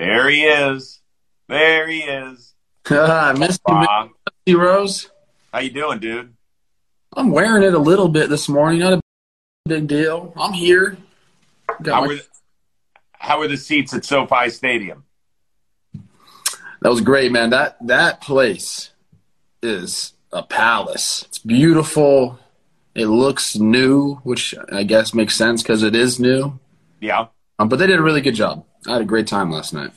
There 0.00 0.30
he 0.30 0.44
is. 0.44 1.02
There 1.46 1.86
he 1.86 1.98
is. 1.98 2.54
I 2.90 3.34
missed 3.34 3.60
you. 3.68 3.74
Misty 4.46 4.54
Rose. 4.58 5.10
How 5.52 5.58
you 5.58 5.70
doing, 5.70 5.98
dude? 5.98 6.32
I'm 7.14 7.30
wearing 7.30 7.62
it 7.64 7.74
a 7.74 7.78
little 7.78 8.08
bit 8.08 8.30
this 8.30 8.48
morning. 8.48 8.78
Not 8.78 8.94
a 8.94 9.00
big 9.66 9.88
deal. 9.88 10.32
I'm 10.38 10.54
here. 10.54 10.96
Got 11.82 11.94
How 11.94 12.00
my- 12.00 12.06
were 12.06 12.14
the, 12.14 12.26
how 13.12 13.38
were 13.40 13.48
the 13.48 13.58
seats 13.58 13.92
at 13.92 14.06
SoFi 14.06 14.48
Stadium? 14.48 15.04
that 15.92 16.88
was 16.88 17.02
great, 17.02 17.30
man. 17.30 17.50
That 17.50 17.76
that 17.86 18.22
place 18.22 18.92
is 19.62 20.14
a 20.32 20.42
palace. 20.42 21.26
It's 21.28 21.38
beautiful. 21.40 22.38
It 22.94 23.08
looks 23.08 23.54
new, 23.54 24.14
which 24.22 24.54
I 24.72 24.82
guess 24.84 25.12
makes 25.12 25.36
sense 25.36 25.62
because 25.62 25.82
it 25.82 25.94
is 25.94 26.18
new. 26.18 26.58
Yeah. 27.02 27.26
Um, 27.58 27.68
but 27.68 27.78
they 27.78 27.86
did 27.86 27.98
a 27.98 28.02
really 28.02 28.22
good 28.22 28.34
job. 28.34 28.64
I 28.86 28.92
had 28.92 29.02
a 29.02 29.06
great 29.06 29.26
time 29.26 29.50
last 29.50 29.72
night. 29.72 29.92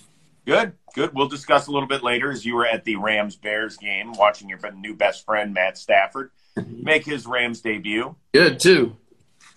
Good, 0.45 0.73
good. 0.93 1.13
We'll 1.13 1.29
discuss 1.29 1.67
a 1.67 1.71
little 1.71 1.87
bit 1.87 2.03
later 2.03 2.31
as 2.31 2.45
you 2.45 2.55
were 2.55 2.65
at 2.65 2.83
the 2.83 2.97
Rams 2.97 3.35
Bears 3.35 3.77
game, 3.77 4.13
watching 4.13 4.49
your 4.49 4.59
new 4.73 4.93
best 4.95 5.25
friend 5.25 5.53
Matt 5.53 5.77
Stafford 5.77 6.31
make 6.67 7.05
his 7.05 7.25
Rams 7.25 7.61
debut. 7.61 8.15
Good 8.33 8.59
too. 8.59 8.97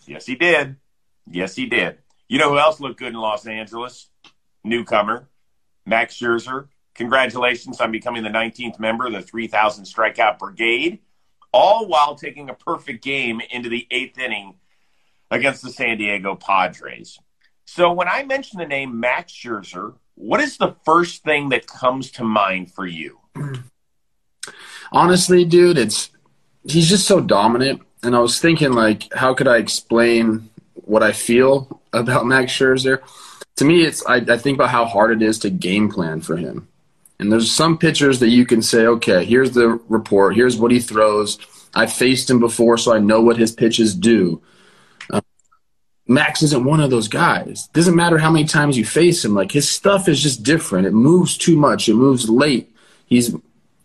Yes, 0.06 0.26
he 0.26 0.36
did. 0.36 0.76
Yes, 1.28 1.56
he 1.56 1.66
did. 1.66 1.98
You 2.28 2.38
know 2.38 2.50
who 2.50 2.58
else 2.58 2.80
looked 2.80 2.98
good 2.98 3.08
in 3.08 3.14
Los 3.14 3.46
Angeles? 3.46 4.08
Newcomer, 4.64 5.28
Max 5.84 6.16
Scherzer. 6.16 6.68
Congratulations 6.94 7.80
on 7.80 7.92
becoming 7.92 8.22
the 8.22 8.30
19th 8.30 8.78
member 8.78 9.06
of 9.06 9.12
the 9.12 9.22
3,000 9.22 9.84
strikeout 9.84 10.38
brigade, 10.38 11.00
all 11.52 11.86
while 11.88 12.14
taking 12.14 12.48
a 12.48 12.54
perfect 12.54 13.04
game 13.04 13.40
into 13.50 13.68
the 13.68 13.86
eighth 13.90 14.18
inning 14.18 14.54
against 15.30 15.62
the 15.62 15.70
San 15.70 15.98
Diego 15.98 16.34
Padres. 16.34 17.18
So 17.66 17.92
when 17.92 18.08
I 18.08 18.22
mention 18.22 18.58
the 18.58 18.66
name 18.66 18.98
Max 18.98 19.32
Scherzer, 19.32 19.94
what 20.14 20.40
is 20.40 20.56
the 20.56 20.74
first 20.84 21.24
thing 21.24 21.50
that 21.50 21.66
comes 21.66 22.10
to 22.12 22.24
mind 22.24 22.72
for 22.72 22.86
you? 22.86 23.18
Honestly, 24.92 25.44
dude, 25.44 25.76
it's 25.76 26.10
he's 26.64 26.88
just 26.88 27.06
so 27.06 27.20
dominant. 27.20 27.82
And 28.02 28.14
I 28.14 28.20
was 28.20 28.40
thinking, 28.40 28.72
like, 28.72 29.12
how 29.12 29.34
could 29.34 29.48
I 29.48 29.56
explain 29.56 30.48
what 30.74 31.02
I 31.02 31.12
feel 31.12 31.82
about 31.92 32.26
Max 32.26 32.52
Scherzer? 32.52 33.00
To 33.56 33.64
me, 33.64 33.82
it's 33.82 34.04
I, 34.06 34.16
I 34.16 34.38
think 34.38 34.56
about 34.56 34.70
how 34.70 34.84
hard 34.84 35.10
it 35.10 35.22
is 35.22 35.38
to 35.40 35.50
game 35.50 35.90
plan 35.90 36.20
for 36.20 36.36
him. 36.36 36.68
And 37.18 37.32
there's 37.32 37.50
some 37.50 37.78
pitchers 37.78 38.20
that 38.20 38.28
you 38.28 38.44
can 38.44 38.60
say, 38.60 38.86
okay, 38.86 39.24
here's 39.24 39.52
the 39.52 39.80
report, 39.88 40.36
here's 40.36 40.56
what 40.56 40.70
he 40.70 40.80
throws. 40.80 41.38
I 41.74 41.86
faced 41.86 42.30
him 42.30 42.38
before, 42.38 42.78
so 42.78 42.94
I 42.94 42.98
know 42.98 43.20
what 43.20 43.38
his 43.38 43.52
pitches 43.52 43.94
do. 43.94 44.40
Max 46.08 46.42
isn't 46.42 46.64
one 46.64 46.80
of 46.80 46.90
those 46.90 47.08
guys. 47.08 47.68
Doesn't 47.72 47.96
matter 47.96 48.18
how 48.18 48.30
many 48.30 48.44
times 48.44 48.78
you 48.78 48.84
face 48.84 49.24
him. 49.24 49.34
Like 49.34 49.50
his 49.50 49.68
stuff 49.68 50.08
is 50.08 50.22
just 50.22 50.42
different. 50.42 50.86
It 50.86 50.92
moves 50.92 51.36
too 51.36 51.56
much. 51.56 51.88
It 51.88 51.94
moves 51.94 52.28
late. 52.28 52.72
He's 53.06 53.34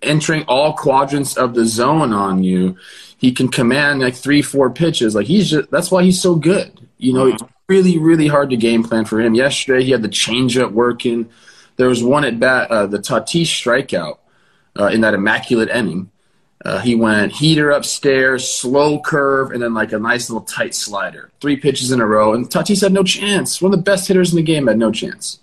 entering 0.02 0.44
all 0.44 0.74
quadrants 0.74 1.36
of 1.38 1.54
the 1.56 1.66
zone 1.66 2.14
on 2.14 2.44
you. 2.44 2.78
He 3.18 3.32
can 3.32 3.48
command 3.48 4.02
like 4.02 4.16
three, 4.16 4.42
four 4.42 4.70
pitches. 4.70 5.16
Like 5.16 5.28
he's 5.28 5.50
just 5.50 5.72
that's 5.72 5.92
why 5.92 6.04
he's 6.04 6.22
so 6.22 6.36
good. 6.36 6.88
You 6.98 7.14
know, 7.14 7.28
it's 7.28 7.44
really, 7.68 7.98
really 7.98 8.28
hard 8.28 8.52
to 8.52 8.58
game 8.58 8.84
plan 8.84 9.06
for 9.06 9.20
him. 9.20 9.34
Yesterday 9.34 9.84
he 9.84 9.92
had 9.92 10.04
the 10.04 10.10
changeup 10.10 10.72
working. 10.72 11.30
There 11.78 11.88
was 11.88 12.04
one 12.04 12.26
at 12.26 12.40
bat, 12.40 12.70
uh, 12.70 12.86
the 12.86 13.00
Tatis 13.00 13.46
strikeout 13.46 14.18
uh, 14.80 14.88
in 14.88 15.02
that 15.02 15.16
immaculate 15.16 15.70
inning. 15.70 16.12
Uh, 16.64 16.80
he 16.80 16.94
went 16.96 17.32
heater 17.32 17.72
upstairs, 17.72 18.48
slow 18.48 19.00
curve, 19.00 19.52
and 19.52 19.62
then 19.62 19.74
like 19.74 19.94
a 19.94 20.00
nice 20.00 20.30
little 20.30 20.46
tight 20.46 20.76
slider. 20.76 21.32
Three 21.40 21.56
pitches 21.56 21.92
in 21.92 22.00
a 22.00 22.06
row, 22.06 22.34
and 22.34 22.48
Tatis 22.48 22.82
had 22.82 22.94
no 22.94 23.04
chance. 23.04 23.62
One 23.62 23.74
of 23.74 23.80
the 23.80 23.84
best 23.84 24.08
hitters 24.08 24.32
in 24.32 24.36
the 24.36 24.44
game 24.44 24.68
had 24.68 24.78
no 24.78 24.92
chance. 24.92 25.40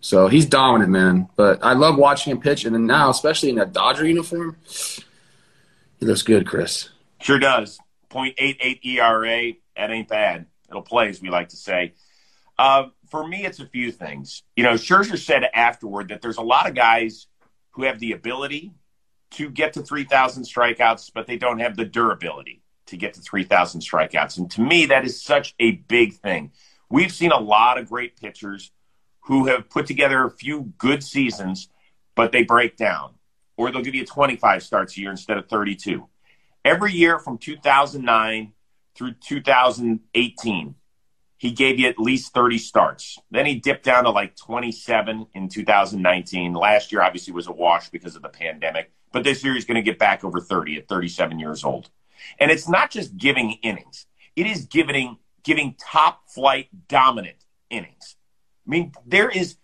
So 0.00 0.28
he's 0.28 0.46
dominant, 0.46 0.90
man. 0.90 1.28
But 1.36 1.62
I 1.62 1.74
love 1.74 1.96
watching 1.96 2.30
him 2.30 2.40
pitch, 2.40 2.64
and 2.64 2.74
then 2.74 2.86
now, 2.86 3.10
especially 3.10 3.50
in 3.50 3.56
that 3.56 3.72
Dodger 3.72 4.06
uniform, 4.06 4.56
he 6.00 6.06
looks 6.06 6.22
good, 6.22 6.46
Chris. 6.46 6.88
Sure 7.20 7.38
does. 7.38 7.78
0.88 8.10 8.84
ERA. 8.84 9.52
That 9.76 9.90
ain't 9.90 10.08
bad. 10.08 10.46
It'll 10.70 10.82
play, 10.82 11.08
as 11.08 11.20
we 11.20 11.30
like 11.30 11.50
to 11.50 11.56
say. 11.56 11.94
Uh, 12.58 12.88
for 13.10 13.26
me, 13.26 13.44
it's 13.44 13.60
a 13.60 13.66
few 13.66 13.90
things. 13.90 14.42
You 14.56 14.62
know, 14.62 14.74
Scherzer 14.74 15.18
said 15.18 15.44
afterward 15.52 16.08
that 16.08 16.22
there's 16.22 16.36
a 16.36 16.42
lot 16.42 16.68
of 16.68 16.74
guys 16.74 17.26
who 17.72 17.84
have 17.84 17.98
the 17.98 18.12
ability 18.12 18.72
to 19.34 19.50
get 19.50 19.72
to 19.74 19.82
3,000 19.82 20.44
strikeouts, 20.44 21.10
but 21.14 21.26
they 21.26 21.36
don't 21.36 21.60
have 21.60 21.76
the 21.76 21.84
durability 21.84 22.62
to 22.86 22.96
get 22.96 23.14
to 23.14 23.20
3,000 23.20 23.80
strikeouts. 23.80 24.38
And 24.38 24.50
to 24.52 24.60
me, 24.60 24.86
that 24.86 25.04
is 25.04 25.22
such 25.22 25.54
a 25.58 25.72
big 25.72 26.14
thing. 26.14 26.52
We've 26.90 27.12
seen 27.12 27.32
a 27.32 27.40
lot 27.40 27.78
of 27.78 27.88
great 27.88 28.20
pitchers 28.20 28.70
who 29.22 29.46
have 29.46 29.70
put 29.70 29.86
together 29.86 30.24
a 30.24 30.30
few 30.30 30.72
good 30.78 31.02
seasons, 31.02 31.68
but 32.14 32.30
they 32.30 32.42
break 32.42 32.76
down, 32.76 33.14
or 33.56 33.70
they'll 33.70 33.82
give 33.82 33.94
you 33.94 34.04
25 34.04 34.62
starts 34.62 34.96
a 34.96 35.00
year 35.00 35.10
instead 35.10 35.38
of 35.38 35.48
32 35.48 36.06
every 36.64 36.92
year 36.92 37.18
from 37.18 37.38
2009 37.38 38.52
through 38.94 39.12
2018, 39.12 40.74
he 41.36 41.50
gave 41.50 41.78
you 41.78 41.88
at 41.88 41.98
least 41.98 42.32
30 42.32 42.58
starts. 42.58 43.18
Then 43.30 43.44
he 43.44 43.56
dipped 43.56 43.84
down 43.84 44.04
to 44.04 44.10
like 44.10 44.36
27 44.36 45.26
in 45.34 45.48
2019. 45.48 46.54
Last 46.54 46.90
year, 46.90 47.02
obviously, 47.02 47.34
was 47.34 47.48
a 47.48 47.52
wash 47.52 47.90
because 47.90 48.16
of 48.16 48.22
the 48.22 48.28
pandemic. 48.28 48.92
But 49.14 49.22
this 49.22 49.44
year, 49.44 49.54
he's 49.54 49.64
going 49.64 49.76
to 49.76 49.82
get 49.82 49.96
back 49.96 50.24
over 50.24 50.40
30 50.40 50.76
at 50.76 50.88
37 50.88 51.38
years 51.38 51.62
old. 51.62 51.88
And 52.40 52.50
it's 52.50 52.68
not 52.68 52.90
just 52.90 53.16
giving 53.16 53.52
innings, 53.62 54.06
it 54.34 54.46
is 54.46 54.66
giving, 54.66 55.18
giving 55.44 55.76
top 55.80 56.28
flight 56.28 56.66
dominant 56.88 57.36
innings. 57.70 58.16
I 58.66 58.70
mean, 58.70 58.92
there 59.06 59.30
is, 59.30 59.56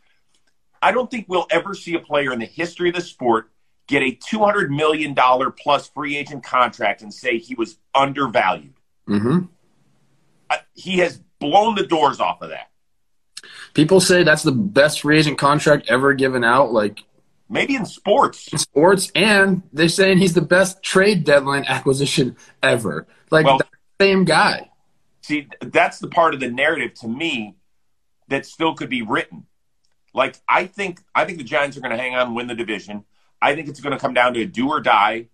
I 0.81 0.93
don't 0.93 1.11
think 1.11 1.27
we'll 1.29 1.49
ever 1.51 1.75
see 1.75 1.95
a 1.95 1.99
player 1.99 2.33
in 2.33 2.39
the 2.39 2.47
history 2.47 2.91
of 2.91 2.95
the 2.95 3.01
sport 3.01 3.51
get 3.89 4.03
a 4.03 4.13
$200 4.13 4.69
million 4.69 5.17
plus 5.59 5.89
free 5.89 6.17
agent 6.17 6.45
contract 6.45 7.03
and 7.03 7.13
say 7.13 7.39
he 7.39 7.57
was 7.57 7.77
undervalued. 7.93 8.75
Mm-hmm. 9.09 9.47
Uh, 10.49 10.57
He 10.75 10.99
has 10.99 11.21
blown 11.41 11.75
the 11.75 11.87
doors 11.87 12.21
off 12.21 12.41
of 12.41 12.51
that. 12.51 12.71
People 13.75 14.01
say 14.01 14.23
that's 14.23 14.45
the 14.45 14.53
best 14.53 15.01
free 15.01 15.19
agent 15.19 15.39
contract 15.39 15.89
ever 15.89 16.15
given 16.15 16.45
out, 16.45 16.73
like 16.73 17.03
Maybe 17.51 17.75
in 17.75 17.85
sports. 17.85 18.49
in 18.53 18.59
sports, 18.59 19.11
and 19.15 19.63
they're 19.73 19.89
saying 19.89 20.19
he's 20.19 20.35
the 20.35 20.41
best 20.41 20.83
trade 20.83 21.25
deadline 21.25 21.65
acquisition 21.67 22.37
ever. 22.63 23.09
Like 23.31 23.45
Well- 23.45 23.59
the 23.59 23.67
same 24.01 24.25
guy. 24.25 24.71
See, 25.23 25.49
that's 25.61 25.99
the 25.99 26.09
part 26.09 26.33
of 26.33 26.41
the 26.41 26.49
narrative 26.49 26.95
to 27.01 27.09
me 27.09 27.57
that 28.29 28.47
still 28.47 28.75
could 28.75 28.89
be 28.89 29.03
written. 29.03 29.47
Like 30.15 30.37
I 30.49 30.67
think 30.67 31.01
I 31.15 31.25
think 31.25 31.39
the 31.39 31.45
Giants 31.45 31.77
are 31.77 31.81
going 31.81 31.91
to 31.91 31.99
hang 31.99 32.15
on 32.15 32.29
and 32.29 32.37
win 32.37 32.47
the 32.47 32.55
division. 32.55 33.05
I 33.43 33.55
think 33.55 33.69
it's 33.69 33.81
going 33.81 33.93
to 33.93 33.99
come 33.99 34.15
down 34.15 34.35
to 34.35 34.43
a 34.43 34.47
do 34.47 34.69
or 34.69 34.81
die. 34.81 35.29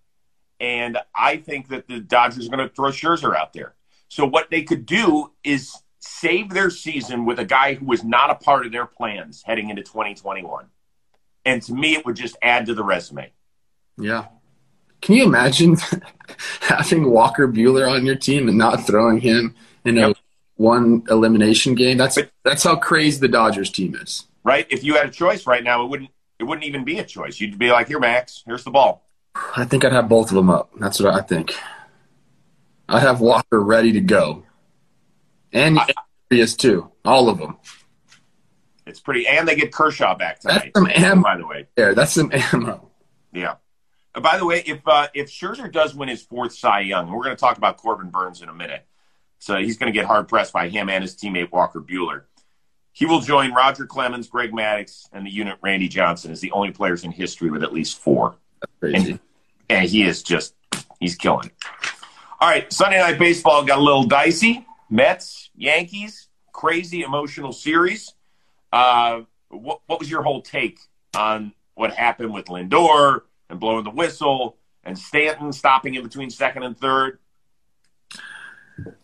And 0.59 0.97
I 1.15 1.37
think 1.37 1.69
that 1.69 1.87
the 1.87 1.99
Dodgers 1.99 2.47
are 2.47 2.49
going 2.49 2.67
to 2.67 2.73
throw 2.73 2.89
Scherzer 2.89 3.35
out 3.35 3.53
there. 3.53 3.75
So 4.07 4.25
what 4.25 4.49
they 4.49 4.63
could 4.63 4.85
do 4.85 5.31
is 5.43 5.75
save 5.99 6.49
their 6.49 6.69
season 6.69 7.25
with 7.25 7.39
a 7.39 7.45
guy 7.45 7.75
who 7.75 7.85
was 7.85 8.03
not 8.03 8.31
a 8.31 8.35
part 8.35 8.65
of 8.65 8.71
their 8.71 8.85
plans 8.85 9.43
heading 9.45 9.69
into 9.69 9.83
2021. 9.83 10.65
And 11.47 11.61
to 11.63 11.73
me, 11.73 11.95
it 11.95 12.05
would 12.05 12.15
just 12.15 12.35
add 12.41 12.65
to 12.65 12.73
the 12.73 12.83
resume. 12.83 13.31
Yeah. 13.97 14.25
Can 15.01 15.15
you 15.15 15.23
imagine 15.25 15.77
having 16.61 17.09
Walker 17.09 17.47
Buehler 17.47 17.89
on 17.89 18.05
your 18.05 18.15
team 18.15 18.47
and 18.49 18.57
not 18.57 18.85
throwing 18.85 19.19
him 19.21 19.55
in 19.85 19.97
a 19.97 20.07
Yep. 20.09 20.17
one 20.57 21.03
elimination 21.09 21.73
game? 21.75 21.97
That's 21.97 22.15
But- 22.15 22.31
that's 22.43 22.63
how 22.63 22.75
crazy 22.75 23.19
the 23.19 23.27
Dodgers 23.29 23.69
team 23.71 23.95
is. 23.95 24.25
Right? 24.43 24.67
If 24.69 24.83
you 24.83 24.95
had 24.95 25.05
a 25.07 25.11
choice 25.11 25.47
right 25.47 25.63
now, 25.63 25.83
it 25.83 25.89
wouldn't 25.89 26.09
it 26.39 26.43
wouldn't 26.43 26.65
even 26.65 26.83
be 26.83 26.99
a 26.99 27.03
choice. 27.03 27.39
You'd 27.39 27.57
be 27.57 27.71
like, 27.71 27.87
here, 27.87 27.99
Max, 27.99 28.43
here's 28.45 28.63
the 28.63 28.69
ball. 28.71 29.07
I 29.55 29.65
think 29.65 29.83
I'd 29.85 29.91
have 29.93 30.07
both 30.09 30.29
of 30.29 30.35
them 30.35 30.49
up. 30.51 30.69
That's 30.79 30.99
what 30.99 31.13
I 31.15 31.21
think. 31.21 31.53
I'd 32.89 33.01
have 33.01 33.21
Walker 33.21 33.59
ready 33.63 33.91
to 33.93 34.01
go, 34.01 34.43
and 35.51 35.79
Urias 36.29 36.55
too. 36.55 36.91
All 37.05 37.27
of 37.29 37.37
them. 37.39 37.57
It's 38.87 38.99
pretty, 38.99 39.27
and 39.27 39.47
they 39.47 39.55
get 39.55 39.71
Kershaw 39.71 40.15
back 40.15 40.39
tonight. 40.39 40.71
That's 40.73 40.79
some 40.79 40.87
ammo 40.89 41.23
by 41.23 41.37
the 41.37 41.47
way, 41.47 41.67
there. 41.75 41.93
That's 41.93 42.13
some 42.13 42.31
ammo. 42.33 42.89
yeah. 43.33 43.55
Uh, 44.15 44.21
by 44.21 44.37
the 44.37 44.45
way, 44.45 44.63
if 44.65 44.81
uh, 44.87 45.07
if 45.13 45.29
Scherzer 45.29 45.71
does 45.71 45.93
win 45.93 46.09
his 46.09 46.23
fourth 46.23 46.53
Cy 46.53 46.81
Young, 46.81 47.07
and 47.07 47.15
we're 47.15 47.23
going 47.23 47.35
to 47.35 47.39
talk 47.39 47.57
about 47.57 47.77
Corbin 47.77 48.09
Burnes 48.09 48.41
in 48.41 48.49
a 48.49 48.53
minute, 48.53 48.85
so 49.39 49.57
he's 49.57 49.77
going 49.77 49.91
to 49.91 49.97
get 49.97 50.05
hard 50.05 50.27
pressed 50.27 50.53
by 50.53 50.69
him 50.69 50.89
and 50.89 51.03
his 51.03 51.15
teammate 51.15 51.51
Walker 51.51 51.81
Buehler. 51.81 52.23
He 52.93 53.05
will 53.05 53.21
join 53.21 53.53
Roger 53.53 53.85
Clemens, 53.85 54.27
Greg 54.27 54.51
Maddux, 54.51 55.07
and 55.13 55.23
the 55.25 55.29
unit 55.29 55.59
Randy 55.61 55.87
Johnson 55.87 56.31
as 56.31 56.41
the 56.41 56.51
only 56.51 56.71
players 56.71 57.03
in 57.03 57.11
history 57.11 57.51
with 57.51 57.61
at 57.61 57.71
least 57.71 57.99
four. 57.99 58.37
Crazy. 58.79 59.19
and 59.69 59.87
he 59.87 60.01
is 60.01 60.23
just 60.23 60.55
he's 60.99 61.15
killing. 61.15 61.51
All 62.39 62.49
right, 62.49 62.71
Sunday 62.73 62.97
night 62.97 63.19
baseball 63.19 63.63
got 63.65 63.77
a 63.77 63.81
little 63.81 64.05
dicey. 64.05 64.65
Mets, 64.89 65.51
Yankees, 65.55 66.29
crazy 66.53 67.01
emotional 67.03 67.51
series. 67.53 68.13
Uh, 68.71 69.21
what, 69.49 69.81
what 69.85 69.99
was 69.99 70.09
your 70.09 70.23
whole 70.23 70.41
take 70.41 70.79
on 71.15 71.53
what 71.75 71.93
happened 71.93 72.33
with 72.33 72.45
Lindor 72.45 73.21
and 73.49 73.59
blowing 73.59 73.83
the 73.83 73.91
whistle 73.91 74.57
and 74.83 74.97
Stanton 74.97 75.51
stopping 75.53 75.95
in 75.95 76.03
between 76.03 76.29
second 76.29 76.63
and 76.63 76.77
third? 76.77 77.19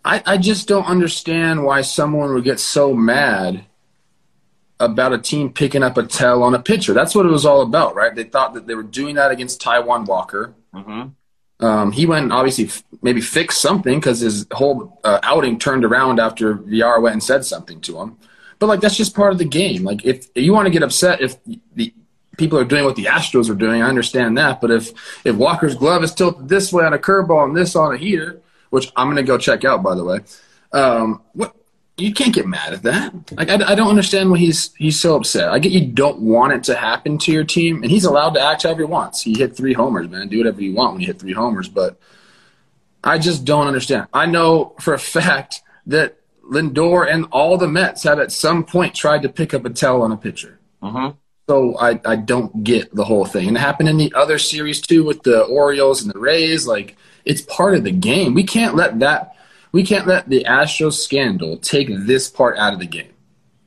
I, 0.06 0.22
I 0.26 0.38
just 0.38 0.68
don't 0.68 0.86
understand 0.86 1.64
why 1.64 1.82
someone 1.82 2.34
would 2.34 2.44
get 2.44 2.60
so 2.60 2.94
mad 2.94 3.66
about 4.80 5.14
a 5.14 5.18
team 5.18 5.52
picking 5.52 5.84
up 5.84 5.98
a 5.98 6.04
tell 6.04 6.44
on 6.44 6.54
a 6.54 6.60
pitcher. 6.60 6.94
That's 6.94 7.16
what 7.16 7.26
it 7.26 7.30
was 7.30 7.46
all 7.46 7.62
about, 7.62 7.96
right? 7.96 8.14
They 8.14 8.24
thought 8.24 8.54
that 8.54 8.68
they 8.68 8.76
were 8.76 8.84
doing 8.84 9.16
that 9.16 9.32
against 9.32 9.62
Taijuan 9.62 10.06
Walker. 10.06 10.54
Mm-hmm. 10.74 11.66
Um, 11.66 11.92
he 11.92 12.06
went 12.06 12.24
and 12.24 12.34
obviously 12.34 12.66
f- 12.66 12.84
maybe 13.02 13.22
fixed 13.22 13.62
something 13.62 14.00
because 14.00 14.20
his 14.20 14.46
whole 14.52 15.00
uh, 15.04 15.20
outing 15.24 15.58
turned 15.58 15.86
around 15.86 16.20
after 16.20 16.56
VR 16.56 17.02
went 17.02 17.14
and 17.14 17.24
said 17.24 17.46
something 17.46 17.80
to 17.82 18.00
him. 18.00 18.18
But 18.64 18.68
like 18.68 18.80
that's 18.80 18.96
just 18.96 19.14
part 19.14 19.34
of 19.34 19.40
the 19.40 19.44
game. 19.44 19.84
Like 19.84 20.06
if 20.06 20.28
you 20.36 20.54
want 20.54 20.68
to 20.68 20.72
get 20.72 20.84
upset 20.84 21.20
if 21.20 21.36
the 21.76 21.94
people 22.38 22.58
are 22.58 22.64
doing 22.64 22.86
what 22.86 22.96
the 22.96 23.04
Astros 23.04 23.50
are 23.50 23.56
doing, 23.56 23.82
I 23.82 23.90
understand 23.90 24.38
that. 24.38 24.62
But 24.62 24.72
if 24.72 25.26
if 25.26 25.36
Walker's 25.36 25.76
glove 25.76 26.02
is 26.02 26.14
tilted 26.14 26.48
this 26.48 26.72
way 26.72 26.86
on 26.86 26.94
a 26.94 26.98
curveball 26.98 27.44
and 27.44 27.58
this 27.58 27.76
on 27.76 27.94
a 27.94 27.98
heater, 27.98 28.40
which 28.70 28.90
I'm 28.96 29.10
gonna 29.10 29.22
go 29.22 29.38
check 29.38 29.66
out 29.66 29.84
by 29.84 29.96
the 29.96 30.06
way, 30.06 30.22
um, 30.72 31.22
what 31.34 31.54
you 31.98 32.14
can't 32.14 32.34
get 32.34 32.48
mad 32.48 32.72
at 32.72 32.84
that. 32.84 33.34
Like 33.34 33.50
I, 33.50 33.74
I 33.74 33.76
don't 33.76 33.90
understand 33.90 34.32
why 34.32 34.38
he's 34.38 34.74
he's 34.76 34.98
so 34.98 35.18
upset. 35.18 35.50
I 35.50 35.60
get 35.60 35.74
you 35.74 35.86
don't 35.86 36.22
want 36.22 36.54
it 36.54 36.64
to 36.64 36.76
happen 36.76 37.18
to 37.18 37.34
your 37.34 37.44
team, 37.44 37.84
and 37.84 37.92
he's 37.92 38.06
allowed 38.06 38.36
to 38.36 38.42
act 38.42 38.64
however 38.64 38.84
he 38.84 38.86
wants. 38.86 39.20
He 39.20 39.38
hit 39.38 39.58
three 39.58 39.74
homers, 39.74 40.08
man. 40.08 40.30
Do 40.30 40.38
whatever 40.38 40.62
you 40.62 40.74
want 40.74 40.94
when 40.94 41.02
you 41.02 41.08
hit 41.08 41.20
three 41.20 41.34
homers, 41.34 41.68
but 41.68 42.00
I 43.04 43.18
just 43.18 43.44
don't 43.44 43.68
understand. 43.68 44.08
I 44.14 44.26
know 44.26 44.74
for 44.80 44.94
a 44.94 45.00
fact 45.00 45.64
that 45.88 46.18
Lindor 46.44 47.12
and 47.12 47.26
all 47.32 47.58
the 47.58 47.68
Mets 47.68 48.04
have 48.04 48.20
at 48.20 48.32
some 48.32 48.64
point 48.64 48.94
tried 48.94 49.22
to 49.24 49.30
pick 49.30 49.54
up 49.54 49.66
a 49.66 49.70
tell 49.70 50.02
on 50.02 50.12
a 50.12 50.18
pitcher. 50.18 50.60
Mm-hmm. 50.82 51.18
So 51.50 51.78
I, 51.78 52.00
I 52.06 52.16
don't 52.16 52.64
get 52.64 52.94
the 52.96 53.04
whole 53.04 53.26
thing. 53.26 53.48
And 53.48 53.58
it 53.58 53.60
happened 53.60 53.90
in 53.90 53.98
the 53.98 54.14
other 54.14 54.38
series 54.38 54.82
too 54.82 55.04
with 55.04 55.24
the 55.24 55.44
Orioles 55.44 56.02
and 56.02 56.14
the 56.14 56.20
Rays. 56.20 56.68
Like 56.68 56.96
it's 57.26 57.42
part 57.42 57.76
of 57.76 57.84
the 57.84 57.92
game. 57.92 58.34
We 58.34 58.44
can't 58.44 58.76
let 58.76 59.00
that 59.00 59.36
we 59.74 59.84
can't 59.84 60.08
let 60.08 60.30
the 60.30 60.46
Astros 60.46 60.94
scandal 60.94 61.58
take 61.58 61.88
this 61.90 62.30
part 62.30 62.58
out 62.58 62.74
of 62.74 62.80
the 62.80 62.86
game. 62.86 63.12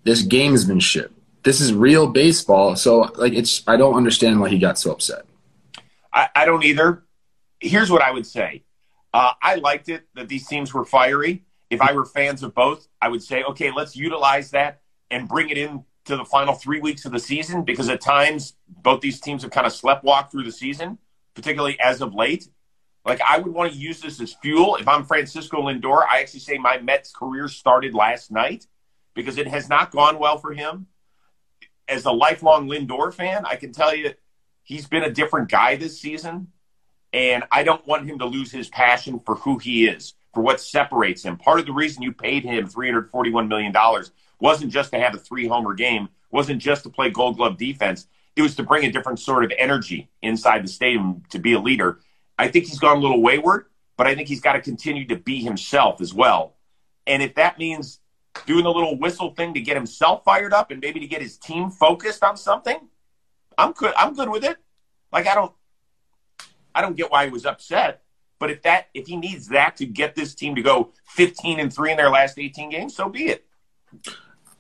This 0.04 0.24
gamesmanship. 0.24 1.10
This 1.42 1.60
is 1.60 1.74
real 1.74 2.06
baseball. 2.06 2.76
So 2.76 3.12
like 3.16 3.34
it's 3.34 3.62
I 3.66 3.76
don't 3.76 3.94
understand 3.94 4.40
why 4.40 4.48
he 4.48 4.58
got 4.58 4.78
so 4.78 4.92
upset. 4.92 5.26
I, 6.12 6.28
I 6.34 6.44
don't 6.46 6.64
either. 6.64 7.02
Here's 7.60 7.90
what 7.90 8.02
I 8.02 8.12
would 8.12 8.26
say. 8.26 8.62
Uh, 9.12 9.32
I 9.42 9.56
liked 9.56 9.88
it 9.88 10.04
that 10.14 10.28
these 10.28 10.46
teams 10.46 10.72
were 10.72 10.84
fiery. 10.84 11.44
If 11.70 11.80
I 11.80 11.92
were 11.92 12.04
fans 12.04 12.42
of 12.42 12.54
both, 12.54 12.88
I 13.00 13.08
would 13.08 13.22
say, 13.22 13.42
okay, 13.44 13.70
let's 13.74 13.96
utilize 13.96 14.50
that 14.52 14.82
and 15.10 15.28
bring 15.28 15.50
it 15.50 15.58
in 15.58 15.84
to 16.06 16.16
the 16.16 16.24
final 16.24 16.54
three 16.54 16.80
weeks 16.80 17.04
of 17.04 17.12
the 17.12 17.18
season 17.18 17.64
because 17.64 17.88
at 17.88 18.00
times 18.00 18.54
both 18.68 19.00
these 19.00 19.20
teams 19.20 19.42
have 19.42 19.50
kind 19.50 19.66
of 19.66 19.72
sleptwalked 19.72 20.30
through 20.30 20.44
the 20.44 20.52
season, 20.52 20.98
particularly 21.34 21.78
as 21.80 22.00
of 22.00 22.14
late. 22.14 22.48
Like 23.04 23.20
I 23.26 23.38
would 23.38 23.52
want 23.52 23.72
to 23.72 23.78
use 23.78 24.00
this 24.00 24.20
as 24.20 24.34
fuel. 24.34 24.76
If 24.76 24.88
I'm 24.88 25.04
Francisco 25.04 25.62
Lindor, 25.62 26.04
I 26.08 26.20
actually 26.20 26.40
say 26.40 26.58
my 26.58 26.78
Mets 26.78 27.12
career 27.12 27.48
started 27.48 27.94
last 27.94 28.30
night 28.30 28.66
because 29.14 29.38
it 29.38 29.48
has 29.48 29.68
not 29.68 29.90
gone 29.90 30.18
well 30.18 30.38
for 30.38 30.52
him. 30.52 30.86
As 31.88 32.04
a 32.04 32.12
lifelong 32.12 32.68
Lindor 32.68 33.12
fan, 33.12 33.44
I 33.44 33.56
can 33.56 33.72
tell 33.72 33.94
you 33.94 34.14
he's 34.62 34.86
been 34.86 35.04
a 35.04 35.10
different 35.10 35.48
guy 35.48 35.76
this 35.76 36.00
season. 36.00 36.48
And 37.12 37.44
I 37.50 37.62
don't 37.62 37.86
want 37.86 38.06
him 38.06 38.18
to 38.18 38.26
lose 38.26 38.52
his 38.52 38.68
passion 38.68 39.20
for 39.20 39.36
who 39.36 39.58
he 39.58 39.86
is, 39.86 40.14
for 40.36 40.42
what 40.42 40.60
separates 40.60 41.22
him. 41.22 41.38
Part 41.38 41.60
of 41.60 41.64
the 41.64 41.72
reason 41.72 42.02
you 42.02 42.12
paid 42.12 42.44
him 42.44 42.68
$341 42.68 43.48
million 43.48 43.74
wasn't 44.38 44.70
just 44.70 44.90
to 44.90 44.98
have 44.98 45.14
a 45.14 45.18
three 45.18 45.48
homer 45.48 45.72
game, 45.72 46.10
wasn't 46.30 46.60
just 46.60 46.82
to 46.82 46.90
play 46.90 47.08
gold 47.08 47.38
glove 47.38 47.56
defense. 47.56 48.06
It 48.36 48.42
was 48.42 48.54
to 48.56 48.62
bring 48.62 48.84
a 48.84 48.92
different 48.92 49.18
sort 49.18 49.46
of 49.46 49.52
energy 49.56 50.10
inside 50.20 50.62
the 50.62 50.68
stadium 50.68 51.22
to 51.30 51.38
be 51.38 51.54
a 51.54 51.58
leader. 51.58 52.00
I 52.38 52.48
think 52.48 52.66
he's 52.66 52.78
gone 52.78 52.98
a 52.98 53.00
little 53.00 53.22
wayward, 53.22 53.64
but 53.96 54.06
I 54.06 54.14
think 54.14 54.28
he's 54.28 54.42
got 54.42 54.52
to 54.52 54.60
continue 54.60 55.06
to 55.06 55.16
be 55.16 55.42
himself 55.42 56.02
as 56.02 56.12
well. 56.12 56.56
And 57.06 57.22
if 57.22 57.34
that 57.36 57.58
means 57.58 58.00
doing 58.44 58.64
the 58.64 58.70
little 58.70 58.98
whistle 58.98 59.30
thing 59.30 59.54
to 59.54 59.60
get 59.62 59.74
himself 59.74 60.22
fired 60.22 60.52
up 60.52 60.70
and 60.70 60.82
maybe 60.82 61.00
to 61.00 61.06
get 61.06 61.22
his 61.22 61.38
team 61.38 61.70
focused 61.70 62.22
on 62.22 62.36
something, 62.36 62.76
I'm 63.56 63.72
good. 63.72 63.94
I'm 63.96 64.12
good 64.12 64.28
with 64.28 64.44
it. 64.44 64.58
Like 65.10 65.26
I 65.28 65.34
don't, 65.34 65.52
I 66.74 66.82
don't 66.82 66.94
get 66.94 67.10
why 67.10 67.24
he 67.24 67.30
was 67.30 67.46
upset. 67.46 68.02
But 68.38 68.50
if 68.50 68.62
that, 68.62 68.88
if 68.94 69.06
he 69.06 69.16
needs 69.16 69.48
that 69.48 69.76
to 69.78 69.86
get 69.86 70.14
this 70.14 70.34
team 70.34 70.54
to 70.56 70.62
go 70.62 70.92
15 71.06 71.58
and 71.58 71.72
three 71.72 71.90
in 71.90 71.96
their 71.96 72.10
last 72.10 72.38
18 72.38 72.70
games, 72.70 72.94
so 72.94 73.08
be 73.08 73.28
it. 73.28 73.46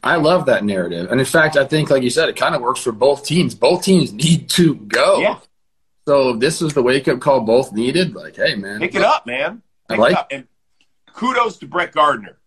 I 0.02 0.16
love 0.16 0.46
that 0.46 0.64
narrative. 0.64 1.10
And 1.10 1.20
in 1.20 1.26
fact, 1.26 1.56
I 1.56 1.64
think, 1.64 1.90
like 1.90 2.02
you 2.02 2.10
said, 2.10 2.28
it 2.28 2.36
kind 2.36 2.54
of 2.54 2.62
works 2.62 2.80
for 2.80 2.92
both 2.92 3.24
teams. 3.24 3.54
Both 3.54 3.82
teams 3.82 4.12
need 4.24 4.48
to 4.50 4.76
go. 4.76 5.20
Yeah. 5.20 5.38
So 6.06 6.36
this 6.36 6.62
is 6.62 6.72
the 6.72 6.82
wake 6.82 7.08
up 7.08 7.20
call 7.20 7.40
both 7.40 7.72
needed. 7.72 8.14
Like, 8.14 8.36
hey, 8.36 8.54
man. 8.54 8.78
Pick 8.78 8.94
it 8.94 9.02
up, 9.02 9.26
man. 9.26 9.62
Pick 9.88 9.98
I 9.98 10.00
like 10.00 10.12
it 10.12 10.18
up. 10.18 10.28
And 10.30 10.46
kudos 11.12 11.58
to 11.58 11.66
Brett 11.66 11.92
Gardner. 11.92 12.38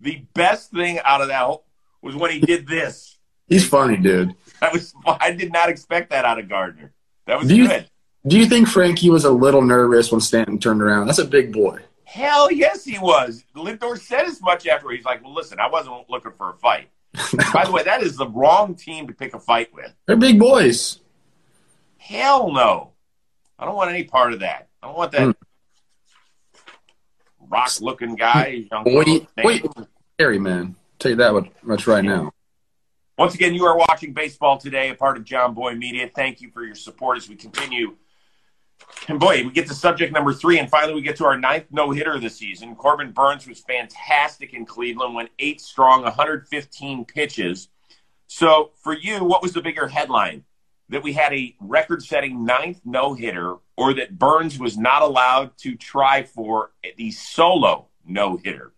The 0.00 0.24
best 0.34 0.72
thing 0.72 0.98
out 1.04 1.22
of 1.22 1.28
that 1.28 1.60
was 2.02 2.16
when 2.16 2.32
he 2.32 2.40
did 2.40 2.66
this. 2.66 3.16
He's 3.48 3.66
funny, 3.66 3.96
dude. 3.96 4.34
That 4.60 4.72
was 4.72 4.92
I 5.06 5.30
did 5.30 5.52
not 5.52 5.68
expect 5.68 6.10
that 6.10 6.24
out 6.24 6.40
of 6.40 6.48
Gardner. 6.48 6.92
That 7.26 7.38
was 7.38 7.48
Do 7.48 7.54
you, 7.54 7.68
good. 7.68 7.88
Do 8.26 8.38
you 8.38 8.46
think 8.46 8.66
Frankie 8.68 9.10
was 9.10 9.24
a 9.24 9.30
little 9.30 9.62
nervous 9.62 10.10
when 10.10 10.20
Stanton 10.20 10.58
turned 10.58 10.82
around? 10.82 11.06
That's 11.06 11.18
a 11.18 11.24
big 11.24 11.52
boy. 11.52 11.80
Hell 12.04 12.50
yes, 12.50 12.84
he 12.84 12.98
was. 12.98 13.44
Lindor 13.54 13.98
said 13.98 14.26
as 14.26 14.40
much 14.40 14.66
after. 14.66 14.90
He's 14.90 15.04
like, 15.04 15.22
"Well, 15.22 15.34
listen, 15.34 15.60
I 15.60 15.68
wasn't 15.68 16.08
looking 16.08 16.32
for 16.32 16.50
a 16.50 16.54
fight." 16.54 16.88
By 17.52 17.64
the 17.64 17.72
way, 17.72 17.82
that 17.84 18.02
is 18.02 18.16
the 18.16 18.28
wrong 18.28 18.74
team 18.74 19.06
to 19.06 19.12
pick 19.14 19.34
a 19.34 19.38
fight 19.38 19.72
with. 19.72 19.92
They're 20.06 20.16
big 20.16 20.38
boys. 20.38 21.00
Hell 21.98 22.52
no. 22.52 22.92
I 23.58 23.64
don't 23.64 23.74
want 23.76 23.90
any 23.90 24.04
part 24.04 24.32
of 24.32 24.40
that. 24.40 24.68
I 24.82 24.86
don't 24.88 24.96
want 24.96 25.12
that 25.12 25.22
Hmm. 25.22 25.30
rock 27.48 27.70
looking 27.80 28.14
guy. 28.16 28.64
Wait, 28.84 29.26
wait, 29.42 29.64
scary 30.14 30.38
man. 30.38 30.76
Tell 30.98 31.10
you 31.10 31.16
that 31.16 31.48
much 31.62 31.86
right 31.86 32.04
now. 32.04 32.32
Once 33.18 33.34
again, 33.34 33.54
you 33.54 33.64
are 33.64 33.76
watching 33.78 34.12
Baseball 34.12 34.58
Today, 34.58 34.90
a 34.90 34.94
part 34.94 35.16
of 35.16 35.24
Jomboy 35.24 35.76
Media. 35.78 36.10
Thank 36.14 36.40
you 36.40 36.50
for 36.50 36.64
your 36.64 36.74
support 36.74 37.16
as 37.16 37.28
we 37.28 37.34
continue. 37.36 37.96
And 39.08 39.20
boy, 39.20 39.44
we 39.44 39.50
get 39.52 39.68
to 39.68 39.74
subject 39.74 40.12
number 40.12 40.32
three, 40.32 40.58
and 40.58 40.68
finally 40.68 40.94
we 40.94 41.02
get 41.02 41.16
to 41.16 41.24
our 41.24 41.38
ninth 41.38 41.66
no 41.70 41.92
hitter 41.92 42.14
of 42.14 42.22
the 42.22 42.30
season. 42.30 42.74
Corbin 42.74 43.12
Burnes 43.12 43.46
was 43.46 43.60
fantastic 43.60 44.52
in 44.52 44.66
Cleveland, 44.66 45.14
went 45.14 45.30
eight 45.38 45.60
strong, 45.60 46.02
115 46.02 47.04
pitches. 47.04 47.68
So, 48.26 48.72
for 48.82 48.92
you, 48.92 49.22
what 49.22 49.42
was 49.42 49.52
the 49.52 49.62
bigger 49.62 49.86
headline? 49.86 50.44
That 50.88 51.02
we 51.04 51.12
had 51.12 51.32
a 51.32 51.54
record 51.60 52.02
setting 52.02 52.44
ninth 52.44 52.80
no 52.84 53.14
hitter, 53.14 53.56
or 53.76 53.94
that 53.94 54.18
Burnes 54.18 54.58
was 54.58 54.76
not 54.76 55.02
allowed 55.02 55.56
to 55.58 55.76
try 55.76 56.24
for 56.24 56.72
the 56.96 57.12
solo 57.12 57.86
no 58.04 58.36
hitter? 58.36 58.72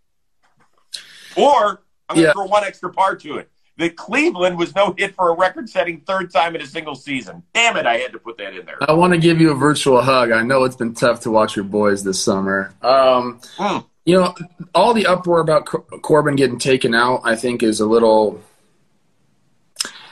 Or, 1.36 1.82
I'm 2.08 2.16
going 2.16 2.24
to 2.24 2.28
Yeah. 2.28 2.32
throw 2.32 2.46
one 2.46 2.64
extra 2.64 2.92
part 2.92 3.20
to 3.20 3.38
it 3.38 3.50
that 3.78 3.96
Cleveland 3.96 4.58
was 4.58 4.74
no 4.74 4.94
hit 4.98 5.14
for 5.14 5.30
a 5.30 5.36
record 5.36 5.68
setting 5.68 6.00
third 6.00 6.32
time 6.32 6.54
in 6.54 6.60
a 6.62 6.66
single 6.66 6.94
season. 6.94 7.42
Damn 7.54 7.76
it, 7.76 7.86
I 7.86 7.96
had 7.98 8.12
to 8.12 8.18
put 8.18 8.36
that 8.38 8.54
in 8.54 8.66
there. 8.66 8.76
I 8.88 8.92
want 8.92 9.12
to 9.12 9.18
give 9.18 9.40
you 9.40 9.50
a 9.50 9.54
virtual 9.54 10.02
hug. 10.02 10.30
I 10.32 10.42
know 10.42 10.64
it's 10.64 10.76
been 10.76 10.94
tough 10.94 11.20
to 11.20 11.30
watch 11.30 11.56
your 11.56 11.64
boys 11.64 12.02
this 12.04 12.22
summer. 12.22 12.74
Um, 12.82 13.40
Hmm. 13.56 13.78
you 14.04 14.18
know, 14.20 14.34
all 14.74 14.94
the 14.94 15.06
uproar 15.06 15.40
about 15.40 15.66
Cor- 15.66 15.84
Corbin 16.02 16.34
getting 16.36 16.58
taken 16.58 16.94
out, 16.94 17.20
I 17.24 17.36
think, 17.36 17.62
is 17.62 17.80
a 17.80 17.86
little. 17.86 18.40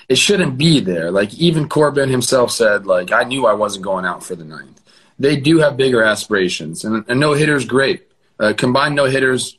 It 0.08 0.18
shouldn't 0.18 0.56
be 0.56 0.78
there. 0.80 1.10
Like 1.10 1.34
even 1.34 1.68
Corbin 1.68 2.08
himself 2.08 2.52
said, 2.52 2.86
like 2.86 3.10
I 3.10 3.24
knew 3.24 3.46
I 3.46 3.54
wasn't 3.54 3.84
going 3.84 4.04
out 4.04 4.22
for 4.22 4.36
the 4.36 4.44
ninth. 4.44 4.80
They 5.18 5.36
do 5.36 5.58
have 5.58 5.76
bigger 5.76 6.02
aspirations, 6.02 6.84
and 6.84 7.04
a 7.08 7.14
no 7.14 7.32
hitter's 7.32 7.64
great. 7.64 8.06
Uh, 8.38 8.52
combined 8.56 8.94
no 8.94 9.06
hitters, 9.06 9.56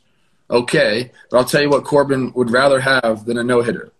okay. 0.48 1.10
But 1.30 1.36
I'll 1.38 1.44
tell 1.44 1.60
you 1.60 1.68
what 1.68 1.84
Corbin 1.84 2.32
would 2.34 2.50
rather 2.50 2.80
have 2.80 3.24
than 3.26 3.36
a 3.38 3.42
no 3.44 3.60
hitter: 3.60 3.90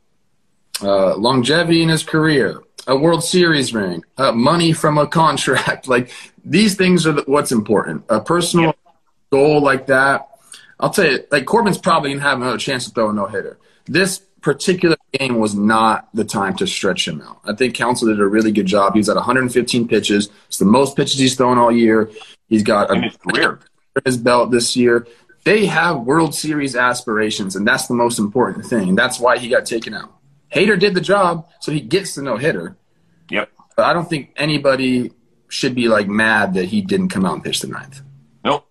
uh, 0.83 1.17
longevity 1.17 1.83
in 1.83 1.89
his 1.89 2.03
career, 2.03 2.63
a 2.87 2.97
World 2.97 3.25
Series 3.25 3.75
ring, 3.75 4.03
uh, 4.17 4.33
money 4.33 4.73
from 4.73 4.99
a 4.99 5.07
contract. 5.21 5.89
like 5.89 6.11
these 6.45 6.77
things 6.77 7.07
are 7.07 7.13
the, 7.13 7.23
what's 7.27 7.53
important. 7.53 8.05
A 8.09 8.21
personal 8.21 8.75
goal 9.31 9.61
like 9.61 9.87
that. 9.87 10.29
I'll 10.81 10.91
tell 10.91 11.11
you, 11.11 11.25
like 11.31 11.45
Corbin's 11.45 11.79
probably 11.79 12.11
gonna 12.11 12.23
have 12.23 12.41
another 12.41 12.59
chance 12.59 12.85
to 12.87 12.91
throw 12.91 13.11
a 13.11 13.13
no 13.13 13.27
hitter. 13.27 13.59
This 13.87 14.19
particular 14.41 14.97
game 15.13 15.39
was 15.39 15.55
not 15.55 16.09
the 16.15 16.25
time 16.25 16.57
to 16.57 16.67
stretch 16.67 17.09
him 17.09 17.21
out. 17.21 17.41
I 17.45 17.55
think 17.55 17.75
Counsell 17.75 18.09
did 18.09 18.21
a 18.21 18.27
really 18.27 18.53
good 18.53 18.67
job. 18.67 18.93
He 18.95 19.01
was 19.01 19.09
at 19.09 19.17
115 19.17 19.89
pitches. 19.89 20.31
It's 20.47 20.59
the 20.59 20.65
most 20.65 20.97
pitches 20.97 21.19
he's 21.19 21.37
thrown 21.37 21.59
all 21.59 21.73
year. 21.73 22.11
He's 22.49 22.63
got 22.63 22.91
a 22.91 23.11
career. 23.19 23.61
his 24.05 24.17
belt 24.17 24.51
this 24.51 24.77
year. 24.77 25.07
They 25.45 25.67
have 25.67 26.01
World 26.01 26.35
Series 26.35 26.77
aspirations, 26.77 27.57
and 27.57 27.67
that's 27.67 27.87
the 27.87 27.95
most 27.95 28.19
important 28.19 28.67
thing. 28.67 28.95
That's 28.95 29.19
why 29.19 29.39
he 29.39 29.49
got 29.49 29.67
taken 29.67 29.95
out. 29.95 30.13
Hader 30.53 30.79
did 30.79 30.95
the 30.95 31.01
job, 31.01 31.49
so 31.61 31.73
he 31.73 31.81
gets 31.81 32.15
the 32.15 32.23
no 32.23 32.37
hitter. 32.37 32.77
Yep. 33.31 33.51
But 33.77 33.85
I 33.87 33.93
don't 33.93 34.09
think 34.09 34.33
anybody 34.37 35.13
should 35.49 35.75
be 35.75 35.89
like 35.89 36.09
mad 36.09 36.55
that 36.55 36.67
he 36.67 36.81
didn't 36.81 37.09
come 37.09 37.25
out 37.25 37.35
and 37.35 37.45
pitch 37.45 37.61
the 37.61 37.69
ninth. 37.69 38.03
Nope. 38.45 38.67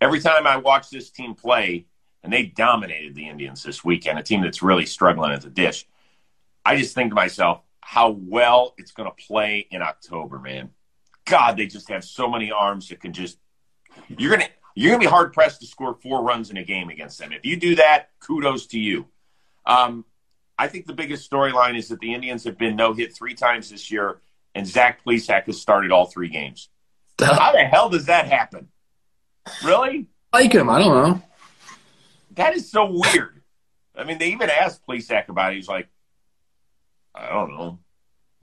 Every 0.00 0.20
time 0.20 0.46
I 0.46 0.56
watch 0.56 0.90
this 0.90 1.10
team 1.10 1.34
play, 1.34 1.86
and 2.22 2.32
they 2.32 2.44
dominated 2.44 3.14
the 3.14 3.28
Indians 3.28 3.62
this 3.62 3.84
weekend, 3.84 4.18
a 4.18 4.22
team 4.22 4.42
that's 4.42 4.62
really 4.62 4.86
struggling 4.86 5.32
at 5.32 5.42
the 5.42 5.50
dish, 5.50 5.86
I 6.64 6.76
just 6.76 6.94
think 6.94 7.10
to 7.10 7.14
myself 7.14 7.62
how 7.80 8.10
well 8.10 8.74
it's 8.78 8.90
going 8.90 9.08
to 9.08 9.26
play 9.26 9.66
in 9.70 9.80
October, 9.82 10.40
man. 10.40 10.70
God, 11.24 11.56
they 11.56 11.66
just 11.66 11.88
have 11.88 12.04
so 12.04 12.28
many 12.28 12.50
arms 12.50 12.88
that 12.88 13.00
can 13.00 13.12
just. 13.12 13.38
You're 14.08 14.30
gonna 14.30 14.48
you're 14.74 14.90
gonna 14.90 15.00
be 15.00 15.06
hard 15.06 15.32
pressed 15.32 15.60
to 15.60 15.66
score 15.66 15.94
four 15.94 16.22
runs 16.22 16.50
in 16.50 16.56
a 16.56 16.64
game 16.64 16.88
against 16.90 17.18
them. 17.18 17.32
If 17.32 17.46
you 17.46 17.56
do 17.56 17.76
that, 17.76 18.10
kudos 18.20 18.66
to 18.68 18.78
you. 18.78 19.06
Um, 19.64 20.04
I 20.58 20.68
think 20.68 20.86
the 20.86 20.94
biggest 20.94 21.30
storyline 21.30 21.76
is 21.76 21.88
that 21.88 22.00
the 22.00 22.14
Indians 22.14 22.44
have 22.44 22.56
been 22.56 22.76
no 22.76 22.92
hit 22.92 23.14
three 23.14 23.34
times 23.34 23.70
this 23.70 23.90
year, 23.90 24.20
and 24.54 24.66
Zach 24.66 25.04
Plesac 25.04 25.44
has 25.44 25.60
started 25.60 25.92
all 25.92 26.06
three 26.06 26.28
games. 26.28 26.68
How 27.18 27.52
the 27.52 27.64
hell 27.64 27.88
does 27.88 28.06
that 28.06 28.26
happen? 28.26 28.68
Really? 29.64 30.06
like 30.32 30.52
him. 30.52 30.68
I 30.68 30.78
don't 30.78 30.94
know. 30.94 31.22
That 32.32 32.54
is 32.54 32.70
so 32.70 32.90
weird. 32.90 33.42
I 33.96 34.04
mean, 34.04 34.18
they 34.18 34.32
even 34.32 34.50
asked 34.50 34.86
Plesac 34.86 35.28
about 35.28 35.52
it. 35.52 35.56
He's 35.56 35.68
like, 35.68 35.88
I 37.14 37.28
don't 37.30 37.50
know. 37.50 37.78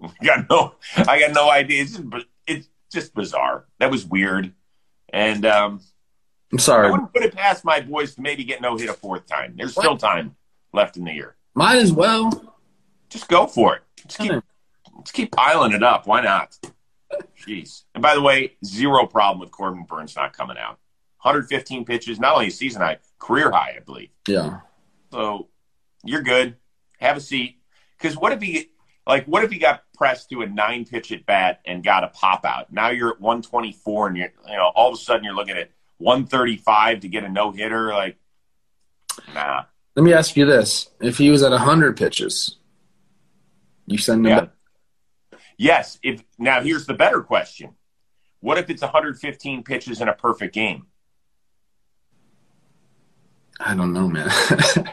I 0.04 0.26
got 0.26 0.50
no, 0.50 0.76
I 0.98 1.20
got 1.20 1.34
no 1.34 1.50
idea. 1.50 1.84
It's 1.84 1.92
just, 1.98 2.26
it's 2.48 2.68
just 2.92 3.14
bizarre. 3.14 3.66
That 3.80 3.92
was 3.92 4.06
weird. 4.06 4.54
And 5.10 5.46
um, 5.46 5.82
I'm 6.52 6.58
sorry. 6.58 6.88
I 6.88 6.92
wouldn't 6.92 7.14
put 7.14 7.24
it 7.24 7.36
past 7.36 7.64
my 7.64 7.82
boys 7.82 8.16
to 8.16 8.22
maybe 8.22 8.44
get 8.44 8.62
no 8.62 8.76
hit 8.76 8.90
a 8.90 8.94
fourth 8.94 9.28
time. 9.28 9.54
There's 9.56 9.74
still 9.74 9.98
time 9.98 10.36
left 10.74 10.98
in 10.98 11.04
the 11.04 11.14
year. 11.14 11.36
Might 11.56 11.78
as 11.78 11.92
well. 11.92 12.56
Just 13.10 13.28
go 13.28 13.46
for 13.46 13.76
it. 13.76 13.82
Just 14.08 14.20
keep, 14.20 14.32
let's 14.96 15.12
keep 15.12 15.32
piling 15.32 15.72
it 15.74 15.84
up. 15.84 16.08
Why 16.08 16.22
not? 16.22 16.58
Jeez. 17.48 17.84
And 17.94 18.02
by 18.02 18.16
the 18.16 18.22
way, 18.22 18.58
zero 18.66 19.06
problem 19.06 19.40
with 19.40 19.52
Corbin 19.52 19.84
Burnes 19.84 20.16
not 20.16 20.34
coming 20.34 20.58
out. 20.58 20.80
115 21.22 21.86
pitches, 21.86 22.20
not 22.20 22.34
only 22.34 22.48
a 22.48 22.52
season 22.52 22.82
high, 22.82 22.98
career 23.20 23.52
high, 23.52 23.76
I 23.78 23.80
believe. 23.80 24.10
Yeah. 24.28 24.60
So 25.12 25.48
you're 26.04 26.22
good. 26.22 26.58
Have 27.00 27.18
a 27.18 27.22
seat. 27.22 27.60
Because 27.98 28.18
what 28.18 28.34
if 28.34 28.42
he 28.42 28.72
like 29.06 29.26
what 29.26 29.44
if 29.44 29.52
he 29.52 29.60
got 29.60 29.84
pressed 29.94 30.30
to 30.30 30.42
a 30.42 30.48
nine 30.48 30.86
pitch 30.86 31.12
at 31.12 31.26
bat 31.26 31.62
and 31.66 31.84
got 31.84 32.04
a 32.04 32.10
pop 32.10 32.46
out? 32.46 32.74
Now 32.74 32.90
you're 32.90 33.12
at 33.12 33.22
124 33.22 34.08
and 34.08 34.18
you're 34.18 34.30
you 34.48 34.56
know 34.56 34.72
all 34.76 34.90
of 34.90 34.96
a 34.96 34.98
sudden 34.98 35.24
you're 35.24 35.36
looking 35.36 35.56
at 35.56 35.70
135 36.00 37.02
to 37.02 37.08
get 37.08 37.24
a 37.24 37.30
no 37.30 37.52
hitter. 37.52 37.94
Like, 37.94 38.18
nah. 39.34 39.64
Let 39.96 40.04
me 40.04 40.14
ask 40.14 40.36
you 40.36 40.46
this: 40.46 40.90
If 41.00 41.18
he 41.18 41.30
was 41.30 41.44
at 41.44 41.52
100 41.52 41.98
pitches, 41.98 42.58
you 43.86 43.98
send 43.98 44.26
him. 44.26 44.32
Yeah. 44.32 44.40
back? 44.42 44.50
Yes. 45.58 46.00
If 46.04 46.24
now 46.38 46.62
here's 46.62 46.86
the 46.86 46.94
better 46.94 47.22
question: 47.22 47.76
What 48.40 48.58
if 48.58 48.70
it's 48.70 48.82
115 48.82 49.64
pitches 49.64 50.02
in 50.02 50.08
a 50.08 50.14
perfect 50.14 50.54
game? 50.54 50.88
I 53.60 53.76
don't 53.76 53.94
know, 53.94 54.08
man. 54.08 54.30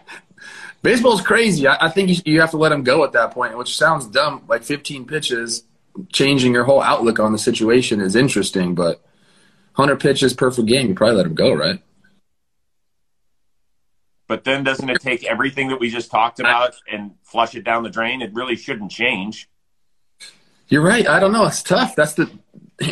Baseball's 0.82 1.20
crazy. 1.20 1.66
I, 1.66 1.86
I 1.86 1.88
think 1.90 2.08
you, 2.08 2.16
you 2.24 2.40
have 2.40 2.50
to 2.52 2.56
let 2.56 2.72
him 2.72 2.82
go 2.82 3.04
at 3.04 3.12
that 3.12 3.32
point, 3.32 3.56
which 3.56 3.76
sounds 3.76 4.06
dumb. 4.06 4.44
Like 4.48 4.62
15 4.62 5.06
pitches, 5.06 5.64
changing 6.12 6.52
your 6.52 6.64
whole 6.64 6.82
outlook 6.82 7.18
on 7.18 7.32
the 7.32 7.38
situation 7.38 8.00
is 8.00 8.16
interesting, 8.16 8.74
but 8.74 9.02
100 9.74 10.00
pitches, 10.00 10.32
perfect 10.32 10.68
game, 10.68 10.88
you 10.88 10.94
probably 10.94 11.16
let 11.16 11.26
him 11.26 11.34
go, 11.34 11.52
right? 11.52 11.82
But 14.30 14.44
then 14.44 14.62
doesn't 14.62 14.88
it 14.88 15.00
take 15.00 15.24
everything 15.24 15.70
that 15.70 15.80
we 15.80 15.90
just 15.90 16.08
talked 16.08 16.38
about 16.38 16.76
and 16.88 17.16
flush 17.24 17.56
it 17.56 17.64
down 17.64 17.82
the 17.82 17.90
drain? 17.90 18.22
It 18.22 18.32
really 18.32 18.54
shouldn't 18.54 18.92
change. 18.92 19.50
You're 20.68 20.82
right. 20.82 21.04
I 21.08 21.18
don't 21.18 21.32
know. 21.32 21.46
It's 21.46 21.64
tough. 21.64 21.96
That's 21.96 22.14
the 22.14 22.30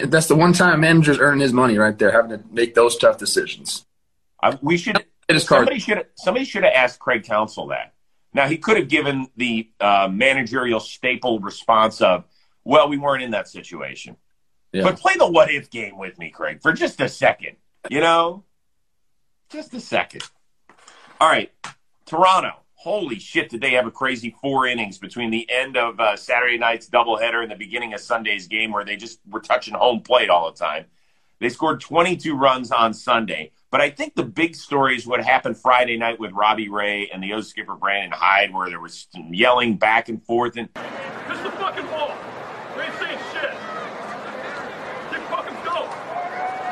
that's 0.08 0.26
the 0.26 0.34
one 0.34 0.52
time 0.52 0.80
manager's 0.80 1.20
earning 1.20 1.38
his 1.38 1.52
money 1.52 1.78
right 1.78 1.96
there, 1.96 2.10
having 2.10 2.30
to 2.32 2.42
make 2.50 2.74
those 2.74 2.96
tough 2.96 3.18
decisions. 3.18 3.86
I, 4.42 4.58
we 4.62 4.76
should 4.76 4.96
It 5.28 5.36
is 5.36 5.48
card. 5.48 5.60
somebody 5.60 5.78
should 5.78 6.06
somebody 6.16 6.44
should 6.44 6.64
have 6.64 6.72
asked 6.74 6.98
Craig 6.98 7.22
Counsell 7.22 7.68
that. 7.68 7.94
Now 8.34 8.48
he 8.48 8.58
could 8.58 8.76
have 8.76 8.88
given 8.88 9.28
the 9.36 9.70
uh, 9.78 10.08
managerial 10.10 10.80
staple 10.80 11.38
response 11.38 12.00
of, 12.00 12.24
"Well, 12.64 12.88
we 12.88 12.98
weren't 12.98 13.22
in 13.22 13.30
that 13.30 13.46
situation." 13.46 14.16
Yeah. 14.72 14.82
But 14.82 14.98
play 14.98 15.14
the 15.16 15.30
what 15.30 15.52
if 15.52 15.70
game 15.70 15.98
with 15.98 16.18
me, 16.18 16.30
Craig, 16.30 16.62
for 16.62 16.72
just 16.72 17.00
a 17.00 17.08
second. 17.08 17.58
You 17.88 18.00
know, 18.00 18.42
just 19.50 19.72
a 19.72 19.80
second. 19.80 20.24
All 21.20 21.28
right, 21.28 21.50
Toronto. 22.06 22.52
Holy 22.74 23.18
shit! 23.18 23.48
Did 23.48 23.60
they 23.60 23.72
have 23.72 23.86
a 23.86 23.90
crazy 23.90 24.36
four 24.40 24.68
innings 24.68 24.98
between 24.98 25.30
the 25.30 25.50
end 25.50 25.76
of 25.76 25.98
uh, 25.98 26.16
Saturday 26.16 26.58
night's 26.58 26.88
doubleheader 26.88 27.42
and 27.42 27.50
the 27.50 27.56
beginning 27.56 27.92
of 27.92 28.00
Sunday's 28.00 28.46
game, 28.46 28.70
where 28.70 28.84
they 28.84 28.96
just 28.96 29.18
were 29.28 29.40
touching 29.40 29.74
home 29.74 30.00
plate 30.00 30.30
all 30.30 30.50
the 30.50 30.56
time. 30.56 30.84
They 31.40 31.48
scored 31.48 31.80
22 31.80 32.36
runs 32.36 32.70
on 32.70 32.94
Sunday. 32.94 33.52
But 33.70 33.80
I 33.80 33.90
think 33.90 34.14
the 34.14 34.24
big 34.24 34.56
story 34.56 34.96
is 34.96 35.06
what 35.06 35.22
happened 35.22 35.58
Friday 35.58 35.98
night 35.98 36.18
with 36.18 36.32
Robbie 36.32 36.68
Ray 36.68 37.10
and 37.12 37.22
the 37.22 37.32
O 37.34 37.40
skipper 37.42 37.74
Brandon 37.74 38.12
Hyde, 38.12 38.54
where 38.54 38.70
there 38.70 38.80
was 38.80 39.06
some 39.12 39.34
yelling 39.34 39.76
back 39.76 40.08
and 40.08 40.24
forth. 40.24 40.56
And 40.56 40.68
Miss 41.28 41.40
the 41.40 41.50
fucking 41.50 41.86
ball. 41.86 42.14
You 42.76 42.82
ain't 42.82 42.94
saying 42.94 43.18
shit. 43.32 43.50
Get 45.10 45.22
fucking 45.28 45.58
go. 45.64 45.86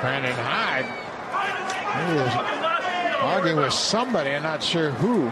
Brandon 0.00 0.32
Hyde 0.32 0.86
He 0.86 2.14
was 2.14 2.32
Fucking 2.32 2.62
last 2.62 2.88
year. 2.88 3.05
Arguing 3.20 3.56
with 3.56 3.72
somebody, 3.72 4.30
I'm 4.30 4.42
not 4.42 4.62
sure 4.62 4.90
who. 4.90 5.30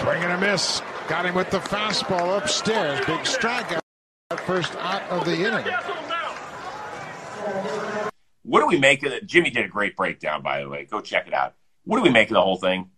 Swing 0.00 0.22
and 0.22 0.32
a 0.32 0.38
miss. 0.38 0.82
Got 1.08 1.26
him 1.26 1.34
with 1.34 1.50
the 1.50 1.58
fastball 1.58 2.38
upstairs. 2.38 2.98
Big 3.06 3.20
strikeout. 3.20 3.80
First 4.46 4.74
out 4.76 5.02
of 5.10 5.24
the 5.24 5.34
inning. 5.34 5.66
What 8.42 8.60
do 8.60 8.66
we 8.66 8.78
make 8.78 9.04
of 9.04 9.12
it? 9.12 9.26
Jimmy 9.26 9.50
did 9.50 9.64
a 9.64 9.68
great 9.68 9.96
breakdown, 9.96 10.42
by 10.42 10.60
the 10.60 10.68
way. 10.68 10.84
Go 10.84 11.00
check 11.00 11.26
it 11.26 11.34
out. 11.34 11.54
What 11.84 11.98
do 11.98 12.02
we 12.02 12.10
make 12.10 12.28
of 12.30 12.34
the 12.34 12.42
whole 12.42 12.56
thing? 12.56 12.90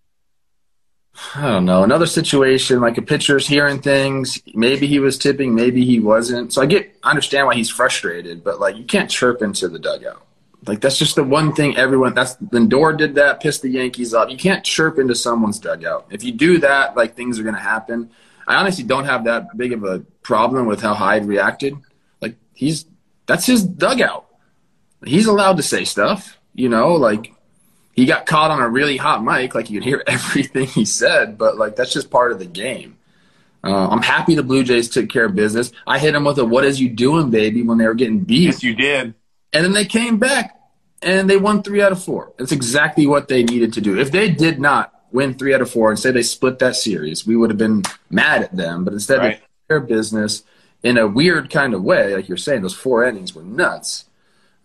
I 1.35 1.43
don't 1.43 1.65
know. 1.65 1.83
Another 1.83 2.07
situation 2.07 2.81
like 2.81 2.99
a 2.99 3.03
pitcher's 3.03 3.47
hearing 3.47 3.81
things. 3.81 4.41
Maybe 4.55 4.87
he 4.87 4.99
was 4.99 5.19
tipping, 5.19 5.55
maybe 5.55 5.85
he 5.85 6.01
wasn't. 6.01 6.53
So 6.53 6.63
I 6.63 6.67
get, 6.67 6.97
I 7.03 7.11
understand 7.11 7.47
why 7.47 7.55
he's 7.55 7.71
frustrated, 7.71 8.43
but 8.43 8.61
like 8.61 8.77
you 8.77 8.85
can't 8.85 9.11
chirp 9.11 9.43
into 9.43 9.69
the 9.69 9.79
dugout. 9.79 10.27
Like 10.67 10.81
that's 10.81 10.99
just 10.99 11.17
the 11.17 11.25
one 11.25 11.55
thing 11.55 11.77
everyone. 11.77 12.15
That's 12.15 12.37
Lindor 12.37 12.97
did 12.97 13.17
that, 13.17 13.41
pissed 13.41 13.63
the 13.63 13.69
Yankees 13.69 14.15
up. 14.15 14.31
You 14.31 14.37
can't 14.37 14.65
chirp 14.65 14.99
into 14.99 15.15
someone's 15.15 15.59
dugout. 15.59 16.07
If 16.11 16.23
you 16.23 16.33
do 16.33 16.59
that, 16.59 16.97
like 16.97 17.17
things 17.17 17.39
are 17.39 17.43
gonna 17.43 17.59
happen. 17.59 18.11
I 18.47 18.57
honestly 18.57 18.85
don't 18.85 19.05
have 19.05 19.25
that 19.25 19.57
big 19.57 19.73
of 19.73 19.85
a 19.85 20.01
problem 20.23 20.67
with 20.67 20.81
how 20.81 20.95
Hyde 20.95 21.27
reacted. 21.27 21.77
Like 22.21 22.37
he's 22.55 22.87
that's 23.27 23.47
his 23.47 23.65
dugout. 23.65 24.27
He's 25.05 25.27
allowed 25.27 25.57
to 25.57 25.63
say 25.63 25.85
stuff. 25.85 26.39
You 26.55 26.69
know, 26.69 26.95
like 26.95 27.35
he 27.93 28.07
got 28.07 28.27
caught 28.27 28.51
on 28.51 28.61
a 28.61 28.69
really 28.69 28.97
hot 28.97 29.23
mic, 29.23 29.55
like 29.55 29.71
you 29.71 29.79
could 29.81 29.85
hear 29.89 30.03
everything 30.07 30.67
he 30.67 30.85
said, 30.85 31.37
but 31.39 31.57
like 31.59 31.77
that's 31.77 31.93
just 31.93 32.11
part 32.11 32.33
of 32.33 32.39
the 32.39 32.47
game. 32.47 32.97
Uh, 33.65 33.89
I'm 33.89 34.03
happy 34.03 34.35
the 34.35 34.43
Blue 34.43 34.65
Jays 34.65 34.89
took 34.89 35.09
care 35.09 35.27
of 35.27 35.35
business. 35.37 35.71
I 35.87 35.99
hit 36.01 36.15
him 36.15 36.25
with 36.25 36.39
a 36.39 36.45
"What 36.45 36.65
is 36.65 36.81
you 36.81 36.89
doing, 36.89 37.31
baby?" 37.31 37.63
when 37.63 37.79
they 37.79 37.87
were 37.87 37.95
getting 37.95 38.21
beat, 38.21 38.45
Yes, 38.47 38.63
you 38.63 38.75
did. 38.75 39.15
and 39.53 39.65
then 39.65 39.73
they 39.73 39.85
came 39.85 40.19
back 40.19 40.59
and 41.01 41.31
they 41.31 41.37
won 41.37 41.63
three 41.63 41.81
out 41.83 41.93
of 41.93 42.03
four. 42.03 42.33
That's 42.39 42.51
exactly 42.53 43.07
what 43.07 43.29
they 43.29 43.45
needed 43.45 43.73
to 43.75 43.81
do. 43.81 43.99
If 44.01 44.11
they 44.11 44.31
did 44.31 44.59
not 44.59 44.93
win 45.13 45.35
three 45.35 45.55
out 45.55 45.61
of 45.61 45.71
four 45.71 45.91
and 45.91 45.99
say 45.99 46.11
they 46.11 46.23
split 46.23 46.59
that 46.61 46.75
series, 46.75 47.27
we 47.27 47.37
would 47.37 47.51
have 47.51 47.59
been 47.59 47.83
mad 48.11 48.43
at 48.43 48.57
them. 48.57 48.85
But 48.85 48.95
instead, 48.95 49.19
Right. 49.19 49.29
they 49.29 49.35
took 49.35 49.69
care 49.69 49.77
of 49.79 49.87
business 49.89 50.43
in 50.83 50.97
a 50.99 51.07
weird 51.07 51.51
kind 51.51 51.75
of 51.75 51.83
way, 51.85 52.15
like 52.17 52.29
you're 52.29 52.37
saying. 52.39 52.63
Those 52.63 52.75
four 52.75 53.05
innings 53.05 53.35
were 53.35 53.43
nuts. 53.45 54.07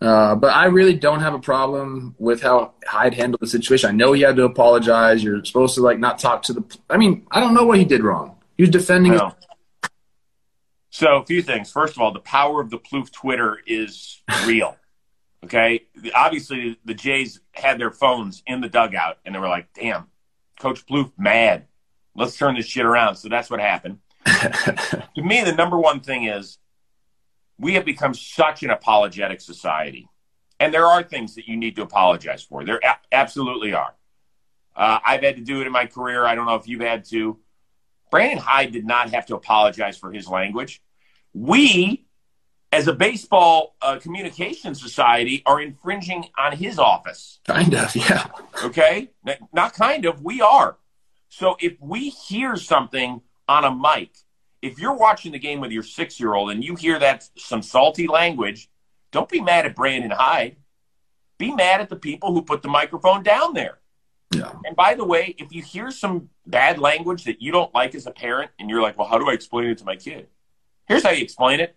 Uh, 0.00 0.36
but 0.36 0.54
I 0.54 0.66
really 0.66 0.94
don't 0.94 1.20
have 1.20 1.34
a 1.34 1.40
problem 1.40 2.14
with 2.18 2.40
how 2.40 2.74
Hyde 2.86 3.14
handled 3.14 3.40
the 3.40 3.48
situation. 3.48 3.90
I 3.90 3.92
know 3.92 4.12
he 4.12 4.22
had 4.22 4.36
to 4.36 4.44
apologize. 4.44 5.24
You're 5.24 5.44
supposed 5.44 5.74
to 5.74 5.80
like 5.80 5.98
not 5.98 6.18
talk 6.20 6.42
to 6.44 6.52
the. 6.52 6.78
I 6.88 6.96
mean, 6.96 7.26
I 7.30 7.40
don't 7.40 7.52
know 7.52 7.64
what 7.64 7.78
he 7.78 7.84
did 7.84 8.04
wrong. 8.04 8.36
He 8.56 8.62
was 8.62 8.70
defending. 8.70 9.12
his 9.12 9.22
So, 10.90 11.16
a 11.16 11.26
few 11.26 11.42
things. 11.42 11.72
First 11.72 11.96
of 11.96 12.02
all, 12.02 12.12
the 12.12 12.20
power 12.20 12.60
of 12.60 12.70
the 12.70 12.78
Plouffe 12.78 13.10
Twitter 13.10 13.58
is 13.66 14.22
real. 14.46 14.76
okay. 15.44 15.82
Obviously, 16.14 16.78
the 16.84 16.94
Jays 16.94 17.40
had 17.52 17.80
their 17.80 17.90
phones 17.90 18.42
in 18.46 18.60
the 18.60 18.68
dugout 18.68 19.18
and 19.24 19.34
they 19.34 19.38
were 19.40 19.48
like, 19.48 19.72
damn, 19.74 20.06
Coach 20.60 20.86
Plouffe 20.86 21.12
mad. 21.18 21.66
Let's 22.14 22.36
turn 22.36 22.54
this 22.54 22.66
shit 22.66 22.86
around. 22.86 23.16
So, 23.16 23.28
that's 23.28 23.50
what 23.50 23.58
happened. 23.58 23.98
to 24.26 25.02
me, 25.16 25.42
the 25.42 25.54
number 25.56 25.78
one 25.78 26.00
thing 26.00 26.24
is 26.24 26.58
we 27.58 27.74
have 27.74 27.84
become 27.84 28.14
such 28.14 28.62
an 28.62 28.70
apologetic 28.70 29.40
society. 29.40 30.08
And 30.60 30.72
there 30.74 30.86
are 30.86 31.02
things 31.02 31.34
that 31.36 31.46
you 31.46 31.56
need 31.56 31.76
to 31.76 31.82
apologize 31.82 32.42
for. 32.42 32.64
There 32.64 32.80
a- 32.82 32.98
absolutely 33.12 33.72
are. 33.74 33.94
Uh, 34.74 34.98
I've 35.04 35.22
had 35.22 35.36
to 35.36 35.42
do 35.42 35.60
it 35.60 35.66
in 35.66 35.72
my 35.72 35.86
career. 35.86 36.24
I 36.24 36.34
don't 36.34 36.46
know 36.46 36.54
if 36.54 36.68
you've 36.68 36.80
had 36.80 37.04
to. 37.06 37.38
Brandon 38.10 38.38
Hyde 38.38 38.72
did 38.72 38.86
not 38.86 39.10
have 39.10 39.26
to 39.26 39.36
apologize 39.36 39.98
for 39.98 40.12
his 40.12 40.26
language. 40.28 40.80
We, 41.34 42.06
as 42.72 42.88
a 42.88 42.92
baseball 42.92 43.76
uh, 43.82 43.98
communication 43.98 44.74
society, 44.74 45.42
are 45.46 45.60
infringing 45.60 46.26
on 46.38 46.56
his 46.56 46.78
office. 46.78 47.40
kind 47.46 47.74
of, 47.74 47.94
yeah. 47.94 48.26
Okay? 48.64 49.10
Not 49.52 49.74
kind 49.74 50.04
of, 50.06 50.22
we 50.22 50.40
are. 50.40 50.78
So 51.28 51.56
if 51.60 51.74
we 51.80 52.08
hear 52.10 52.56
something 52.56 53.20
on 53.46 53.64
a 53.64 53.74
mic, 53.74 54.10
if 54.62 54.78
you're 54.78 54.96
watching 54.96 55.32
the 55.32 55.38
game 55.38 55.60
with 55.60 55.70
your 55.70 55.82
six 55.82 56.18
year 56.18 56.34
old 56.34 56.50
and 56.50 56.64
you 56.64 56.74
hear 56.74 56.98
that 56.98 57.28
some 57.36 57.62
salty 57.62 58.06
language, 58.06 58.70
don't 59.12 59.28
be 59.28 59.40
mad 59.40 59.66
at 59.66 59.74
Brandon 59.74 60.10
Hyde. 60.10 60.56
Be 61.38 61.54
mad 61.54 61.80
at 61.80 61.88
the 61.88 61.96
people 61.96 62.32
who 62.32 62.42
put 62.42 62.62
the 62.62 62.68
microphone 62.68 63.22
down 63.22 63.54
there. 63.54 63.78
Yeah. 64.34 64.52
And 64.64 64.76
by 64.76 64.94
the 64.94 65.04
way, 65.04 65.34
if 65.38 65.52
you 65.52 65.62
hear 65.62 65.90
some 65.90 66.28
bad 66.46 66.78
language 66.78 67.24
that 67.24 67.40
you 67.40 67.52
don't 67.52 67.72
like 67.74 67.94
as 67.94 68.06
a 68.06 68.10
parent 68.10 68.50
and 68.58 68.68
you're 68.68 68.82
like, 68.82 68.98
well, 68.98 69.08
how 69.08 69.18
do 69.18 69.30
I 69.30 69.32
explain 69.32 69.66
it 69.68 69.78
to 69.78 69.84
my 69.84 69.96
kid? 69.96 70.26
Here's 70.86 71.02
how 71.02 71.10
you 71.10 71.22
explain 71.22 71.60
it. 71.60 71.76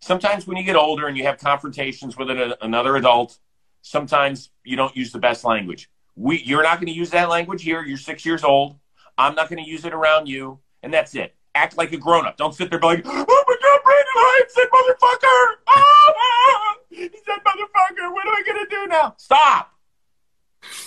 Sometimes 0.00 0.46
when 0.46 0.56
you 0.56 0.64
get 0.64 0.76
older 0.76 1.06
and 1.06 1.16
you 1.16 1.24
have 1.24 1.38
confrontations 1.38 2.16
with 2.16 2.30
an, 2.30 2.54
another 2.60 2.96
adult, 2.96 3.38
sometimes 3.82 4.50
you 4.64 4.76
don't 4.76 4.94
use 4.96 5.12
the 5.12 5.18
best 5.18 5.44
language. 5.44 5.88
We, 6.16 6.42
you're 6.42 6.62
not 6.62 6.76
going 6.76 6.92
to 6.92 6.98
use 6.98 7.10
that 7.10 7.28
language 7.28 7.62
here. 7.62 7.82
You're 7.82 7.98
six 7.98 8.26
years 8.26 8.42
old. 8.42 8.78
I'm 9.16 9.34
not 9.34 9.48
going 9.48 9.62
to 9.62 9.70
use 9.70 9.84
it 9.84 9.94
around 9.94 10.26
you, 10.26 10.58
and 10.82 10.92
that's 10.92 11.14
it. 11.14 11.35
Act 11.56 11.78
like 11.78 11.90
a 11.92 11.96
grown 11.96 12.26
up. 12.26 12.36
Don't 12.36 12.54
sit 12.54 12.68
there 12.68 12.78
like, 12.78 13.00
oh 13.06 13.10
my 13.10 13.56
God, 13.62 13.80
Brandon 13.82 14.14
Hyde 14.14 14.50
said 14.50 14.66
motherfucker. 14.74 15.56
Oh, 15.68 16.74
he 16.90 17.08
said 17.08 17.38
motherfucker. 17.46 18.12
What 18.12 18.26
am 18.26 18.34
I 18.34 18.42
going 18.44 18.62
to 18.62 18.70
do 18.70 18.86
now? 18.88 19.14
Stop. 19.16 19.72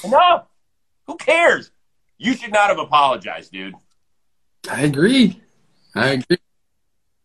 Enough. 0.04 0.46
Who 1.08 1.18
cares? 1.18 1.72
You 2.20 2.36
should 2.36 2.52
not 2.52 2.70
have 2.70 2.78
apologized, 2.78 3.52
dude. 3.52 3.74
I 4.70 4.82
agree. 4.84 5.42
I 5.96 6.10
agree. 6.10 6.38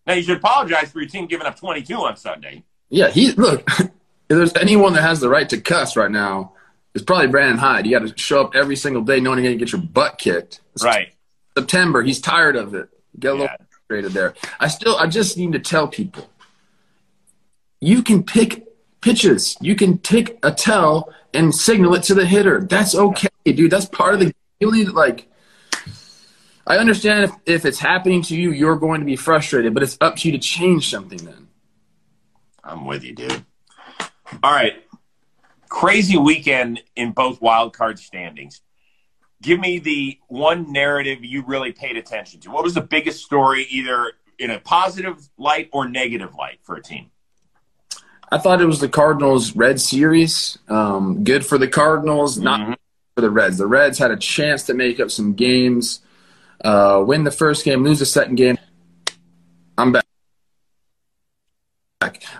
Now 0.06 0.14
you 0.14 0.22
should 0.22 0.38
apologize 0.38 0.90
for 0.90 1.00
your 1.00 1.08
team 1.10 1.26
giving 1.26 1.46
up 1.46 1.58
22 1.58 1.94
on 1.94 2.16
Sunday. 2.16 2.64
Yeah, 2.88 3.10
he 3.10 3.32
look. 3.32 3.68
if 3.78 3.90
there's 4.28 4.56
anyone 4.56 4.94
that 4.94 5.02
has 5.02 5.20
the 5.20 5.28
right 5.28 5.48
to 5.50 5.60
cuss 5.60 5.98
right 5.98 6.10
now, 6.10 6.54
it's 6.94 7.04
probably 7.04 7.26
Brandon 7.26 7.58
Hyde. 7.58 7.84
You 7.86 7.98
got 7.98 8.08
to 8.08 8.18
show 8.18 8.40
up 8.40 8.54
every 8.54 8.76
single 8.76 9.02
day 9.02 9.20
knowing 9.20 9.38
you're 9.40 9.48
going 9.48 9.58
to 9.58 9.64
get 9.64 9.72
your 9.72 9.82
butt 9.82 10.16
kicked. 10.16 10.60
It's 10.74 10.82
Right. 10.82 11.12
September. 11.58 12.02
He's 12.02 12.22
tired 12.22 12.56
of 12.56 12.74
it. 12.74 12.88
Get 13.18 13.28
a 13.28 13.35
little 13.35 13.47
Yeah. 13.47 13.56
frustrated 13.71 14.12
there. 14.12 14.35
I 14.61 14.68
still, 14.68 14.97
I 14.97 15.06
just 15.06 15.37
need 15.37 15.52
to 15.52 15.59
tell 15.59 15.88
people, 15.88 16.28
you 17.80 18.02
can 18.02 18.23
pick 18.23 18.66
pitches. 19.00 19.56
You 19.61 19.76
can 19.76 19.99
take 19.99 20.38
a 20.42 20.50
tell 20.50 21.12
and 21.35 21.54
signal 21.54 21.94
it 21.94 22.02
to 22.04 22.14
the 22.14 22.25
hitter. 22.26 22.61
That's 22.62 22.94
okay, 22.94 23.28
dude. 23.44 23.71
That's 23.71 23.87
part 23.87 24.14
of 24.14 24.21
the. 24.21 24.35
You 24.61 24.73
need 24.73 24.88
like. 24.88 25.28
I 26.66 26.78
understand 26.78 27.25
if, 27.25 27.33
if 27.44 27.64
it's 27.66 27.78
happening 27.78 28.23
to 28.23 28.35
you, 28.35 28.50
you're 28.50 28.76
going 28.76 29.00
to 29.00 29.04
be 29.04 29.16
frustrated, 29.16 29.75
but 29.75 29.83
it's 29.83 29.99
up 30.00 30.16
to 30.16 30.28
you 30.28 30.33
to 30.33 30.38
change 30.38 30.88
something 30.88 31.18
then. 31.18 31.49
I'm 32.62 32.87
with 32.87 33.04
you, 33.04 33.14
dude. 33.14 33.44
All 34.42 34.50
right. 34.52 34.83
Crazy 35.68 36.16
weekend 36.16 36.83
in 36.97 37.12
both 37.12 37.42
wild 37.42 37.75
card 37.75 37.99
standings. 37.99 38.62
Give 39.44 39.60
me 39.60 39.78
the 39.78 40.18
one 40.28 40.72
narrative 40.72 41.22
you 41.22 41.44
really 41.46 41.70
paid 41.70 41.98
attention 41.98 42.40
to. 42.40 42.50
What 42.50 42.64
was 42.64 42.72
the 42.72 42.80
biggest 42.80 43.22
story, 43.22 43.66
either 43.68 44.12
in 44.38 44.50
a 44.50 44.58
positive 44.58 45.28
light 45.36 45.68
or 45.70 45.86
negative 45.86 46.34
light 46.34 46.60
for 46.62 46.76
a 46.76 46.82
team? 46.82 47.10
I 48.32 48.38
thought 48.38 48.62
it 48.62 48.66
was 48.66 48.80
the 48.80 48.88
Cardinals 48.88 49.54
Red 49.54 49.82
series. 49.82 50.56
Um, 50.70 51.24
good 51.24 51.44
for 51.44 51.58
the 51.58 51.68
Cardinals, 51.68 52.38
not 52.38 52.60
Mhm. 52.60 52.76
for 53.14 53.20
the 53.20 53.30
Reds. 53.30 53.58
The 53.58 53.66
Reds 53.66 53.98
had 53.98 54.10
a 54.10 54.16
chance 54.16 54.62
to 54.64 54.72
make 54.72 54.98
up 54.98 55.10
some 55.10 55.34
games, 55.34 56.00
uh, 56.64 57.04
win 57.06 57.24
the 57.24 57.30
first 57.30 57.66
game, 57.66 57.84
lose 57.84 57.98
the 57.98 58.06
second 58.06 58.36
game. 58.36 58.56
I'm 59.76 59.92
back. 59.92 60.04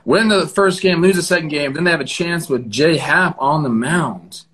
Win 0.07 0.29
the 0.29 0.47
first 0.47 0.81
game, 0.81 1.03
lose 1.03 1.17
the 1.17 1.23
second 1.23 1.49
game. 1.49 1.75
Then 1.75 1.85
they 1.85 1.91
have 1.91 2.01
a 2.01 2.05
chance 2.07 2.49
with 2.49 2.71
Jay 2.71 2.97
Happ 2.97 3.37
on 3.39 3.63
the 3.63 3.69
mound, 3.69 4.45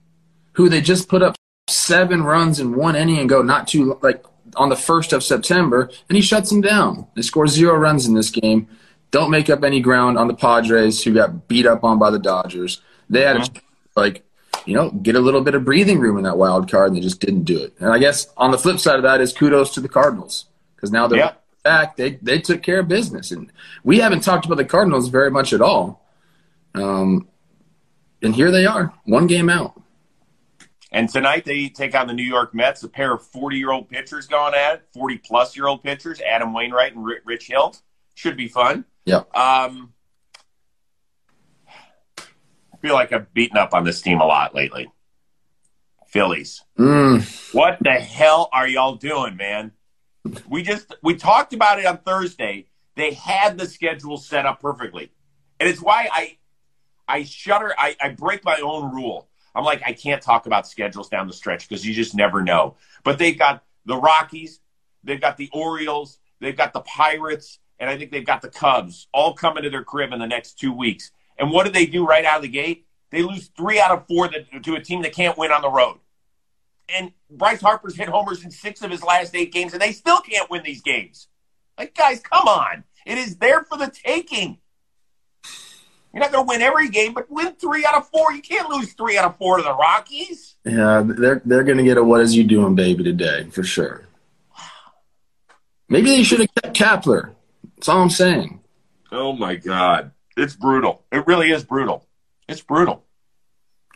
who 0.55 0.69
they 0.69 0.81
just 0.81 1.09
put 1.09 1.23
up 1.23 1.37
seven 1.71 2.23
runs 2.23 2.61
in 2.61 2.75
one 2.75 2.97
inning 2.97 3.19
and 3.19 3.29
go 3.29 3.43
not 3.43 3.69
too 3.69 3.99
like 4.03 4.25
on 4.57 4.69
the 4.69 4.77
first 4.77 5.13
of 5.13 5.23
September, 5.23 5.91
and 6.09 6.17
he 6.17 6.23
shuts 6.23 6.51
them 6.51 6.61
down. 6.61 7.07
They 7.15 7.23
score 7.23 7.47
zero 7.47 7.77
runs 7.77 8.07
in 8.07 8.15
this 8.15 8.31
game. 8.31 8.69
Don't 9.11 9.31
make 9.31 9.51
up 9.51 9.65
any 9.65 9.81
ground 9.81 10.19
on 10.19 10.29
the 10.29 10.35
Padres, 10.35 11.03
who 11.03 11.15
got 11.15 11.49
beat 11.49 11.67
up 11.67 11.85
on 11.85 11.99
by 11.99 12.11
the 12.11 12.19
Dodgers. 12.19 12.81
They 13.09 13.23
had 13.23 13.37
a, 13.37 13.49
like 13.97 14.25
you 14.67 14.75
know 14.75 14.91
get 14.91 15.17
a 15.17 15.21
little 15.21 15.41
bit 15.41 15.55
of 15.55 15.65
breathing 15.65 15.99
room 15.99 16.17
in 16.17 16.25
that 16.25 16.39
wild 16.39 16.71
card, 16.71 16.89
and 16.89 16.97
they 16.97 17.01
just 17.01 17.21
didn't 17.21 17.45
do 17.45 17.63
it. 17.63 17.75
And 17.81 17.93
I 17.93 17.99
guess 17.99 18.29
on 18.37 18.51
the 18.51 18.59
flip 18.59 18.79
side 18.79 18.97
of 18.97 19.03
that 19.03 19.21
is 19.21 19.33
kudos 19.33 19.75
to 19.75 19.81
the 19.81 19.89
Cardinals 19.89 20.47
because 20.77 20.91
now 20.91 21.07
they're 21.07 21.19
back. 21.63 21.97
They 21.97 22.19
they 22.23 22.39
took 22.39 22.63
care 22.63 22.81
of 22.81 22.89
business, 22.89 23.31
and 23.31 23.53
we 23.85 23.99
haven't 23.99 24.21
talked 24.21 24.47
about 24.47 24.57
the 24.57 24.65
Cardinals 24.65 25.09
very 25.09 25.31
much 25.31 25.53
at 25.53 25.61
all. 25.61 26.07
Um, 26.75 27.29
and 28.23 28.35
here 28.35 28.51
they 28.51 28.67
are, 28.67 28.93
one 29.05 29.27
game 29.27 29.49
out. 29.49 29.80
And 30.93 31.09
tonight 31.09 31.45
they 31.45 31.69
take 31.69 31.95
on 31.95 32.09
the 32.09 32.13
New 32.13 32.25
York 32.25 32.55
Mets, 32.55 32.83
a 32.83 32.89
pair 32.89 33.15
of 33.15 33.23
40 33.25 33.57
year 33.57 33.71
old 33.71 33.89
pitchers 33.89 34.27
going 34.27 34.55
at 34.55 34.75
it, 34.75 34.83
40 34.93 35.19
plus 35.19 35.57
year 35.57 35.67
old 35.69 35.83
pitchers, 35.83 36.21
Adam 36.21 36.53
Wainwright 36.53 36.95
and 36.95 37.05
Rich 37.25 37.47
Hill. 37.47 37.75
Should 38.15 38.37
be 38.37 38.49
fun. 38.49 38.85
Yeah. 39.05 39.23
Um, 39.35 39.93
I 42.19 42.77
feel 42.83 42.95
like 42.95 43.13
I've 43.13 43.33
beaten 43.33 43.57
up 43.57 43.73
on 43.73 43.85
this 43.85 44.03
team 44.03 44.21
a 44.21 44.27
lot 44.27 44.55
lately. 44.55 44.91
Phillies. 46.09 46.65
Mm, 46.77 47.55
What 47.55 47.79
the 47.81 47.93
hell 47.93 48.49
are 48.53 48.67
y'all 48.67 48.97
doing, 48.97 49.37
man? 49.37 49.73
We 50.49 50.63
just 50.63 50.93
we 51.03 51.15
talked 51.15 51.53
about 51.55 51.79
it 51.79 51.87
on 51.87 51.99
Thursday. 51.99 52.67
They 52.97 53.15
had 53.15 53.57
the 53.59 53.67
schedule 53.67 54.19
set 54.19 54.45
up 54.45 54.61
perfectly. 54.61 55.13
And 55.61 55.69
it's 55.69 55.81
why 55.81 56.09
I 56.13 56.37
I 57.07 57.23
shudder, 57.25 57.73
I, 57.79 57.97
I 58.01 58.11
break 58.11 58.45
my 58.45 58.59
own 58.61 58.93
rule. 58.95 59.29
I'm 59.55 59.65
like, 59.65 59.83
I 59.85 59.93
can't 59.93 60.23
talk 60.23 60.47
about 60.47 60.67
schedules 60.67 61.09
down 61.09 61.27
the 61.27 61.33
stretch 61.33 61.69
because 61.69 61.87
you 61.87 61.95
just 61.95 62.15
never 62.15 62.43
know. 62.43 62.77
But 63.05 63.19
they've 63.19 63.39
got 63.39 63.65
the 63.85 63.97
Rockies, 63.97 64.61
they've 65.03 65.21
got 65.21 65.37
the 65.37 65.51
Orioles, 65.53 66.19
they've 66.41 66.57
got 66.57 66.73
the 66.73 66.81
Pirates, 66.81 67.59
and 67.79 67.89
I 67.89 67.97
think 67.97 68.11
they've 68.11 68.25
got 68.25 68.43
the 68.43 68.51
Cubs 68.51 69.09
all 69.13 69.35
coming 69.35 69.63
to 69.65 69.71
their 69.71 69.85
crib 69.85 70.13
in 70.13 70.19
the 70.19 70.27
next 70.27 70.59
two 70.59 70.73
weeks. 70.73 71.11
And 71.39 71.51
what 71.51 71.65
do 71.65 71.73
they 71.73 71.87
do 71.87 72.07
right 72.07 72.25
out 72.25 72.37
of 72.37 72.43
the 72.43 72.49
gate? 72.49 72.87
They 73.11 73.23
lose 73.23 73.51
three 73.57 73.81
out 73.81 73.91
of 73.91 74.07
four 74.07 74.29
to 74.29 74.75
a 74.75 74.81
team 74.81 75.03
that 75.03 75.15
can't 75.15 75.37
win 75.37 75.51
on 75.51 75.63
the 75.63 75.71
road. 75.71 75.99
And 76.89 77.13
Bryce 77.31 77.61
Harper's 77.61 77.97
hit 77.97 78.09
homers 78.09 78.45
in 78.45 78.51
six 78.51 78.83
of 78.83 78.91
his 78.91 79.03
last 79.03 79.35
eight 79.35 79.53
games, 79.53 79.73
and 79.73 79.81
they 79.81 79.93
still 79.93 80.21
can't 80.21 80.51
win 80.51 80.63
these 80.63 80.83
games. 80.83 81.29
Like, 81.79 81.95
guys, 81.95 82.21
come 82.21 82.47
on. 82.47 82.85
It 83.07 83.19
is 83.19 83.37
there 83.37 83.65
for 83.65 83.79
the 83.79 83.91
taking. 83.91 84.59
You're 86.13 86.23
not 86.23 86.33
going 86.33 86.45
to 86.45 86.49
win 86.49 86.63
every 86.63 86.89
game, 86.89 87.15
but 87.15 87.31
win 87.31 87.55
three 87.55 87.85
out 87.85 87.95
of 87.95 88.09
four. 88.09 88.33
You 88.33 88.43
can't 88.43 88.69
lose 88.69 88.93
three 88.95 89.17
out 89.17 89.25
of 89.25 89.39
four 89.39 89.59
to 89.59 89.63
the 89.63 89.75
Rockies. 89.75 90.57
yeah, 90.65 91.03
they're 91.07 91.41
they're 91.45 91.63
gonna 91.63 91.85
get 91.85 91.99
a 91.99 92.03
"What 92.03 92.21
is 92.21 92.37
you 92.37 92.45
doing, 92.45 92.75
baby?" 92.75 93.05
today 93.05 93.45
for 93.51 93.63
sure. 93.63 94.07
Maybe 95.89 96.11
they 96.11 96.23
should 96.23 96.41
have 96.41 96.55
kept 96.55 96.77
Kapler. 96.77 97.35
That's 97.77 97.89
all 97.89 98.03
I'm 98.03 98.11
saying. 98.11 98.61
Oh, 99.11 99.33
my 99.33 99.57
God. 99.57 100.13
It's 100.37 100.55
brutal. 100.55 101.05
It 101.11 101.27
really 101.27 101.51
is 101.51 101.65
brutal. 101.65 102.07
It's 102.49 102.61
brutal. 102.61 103.05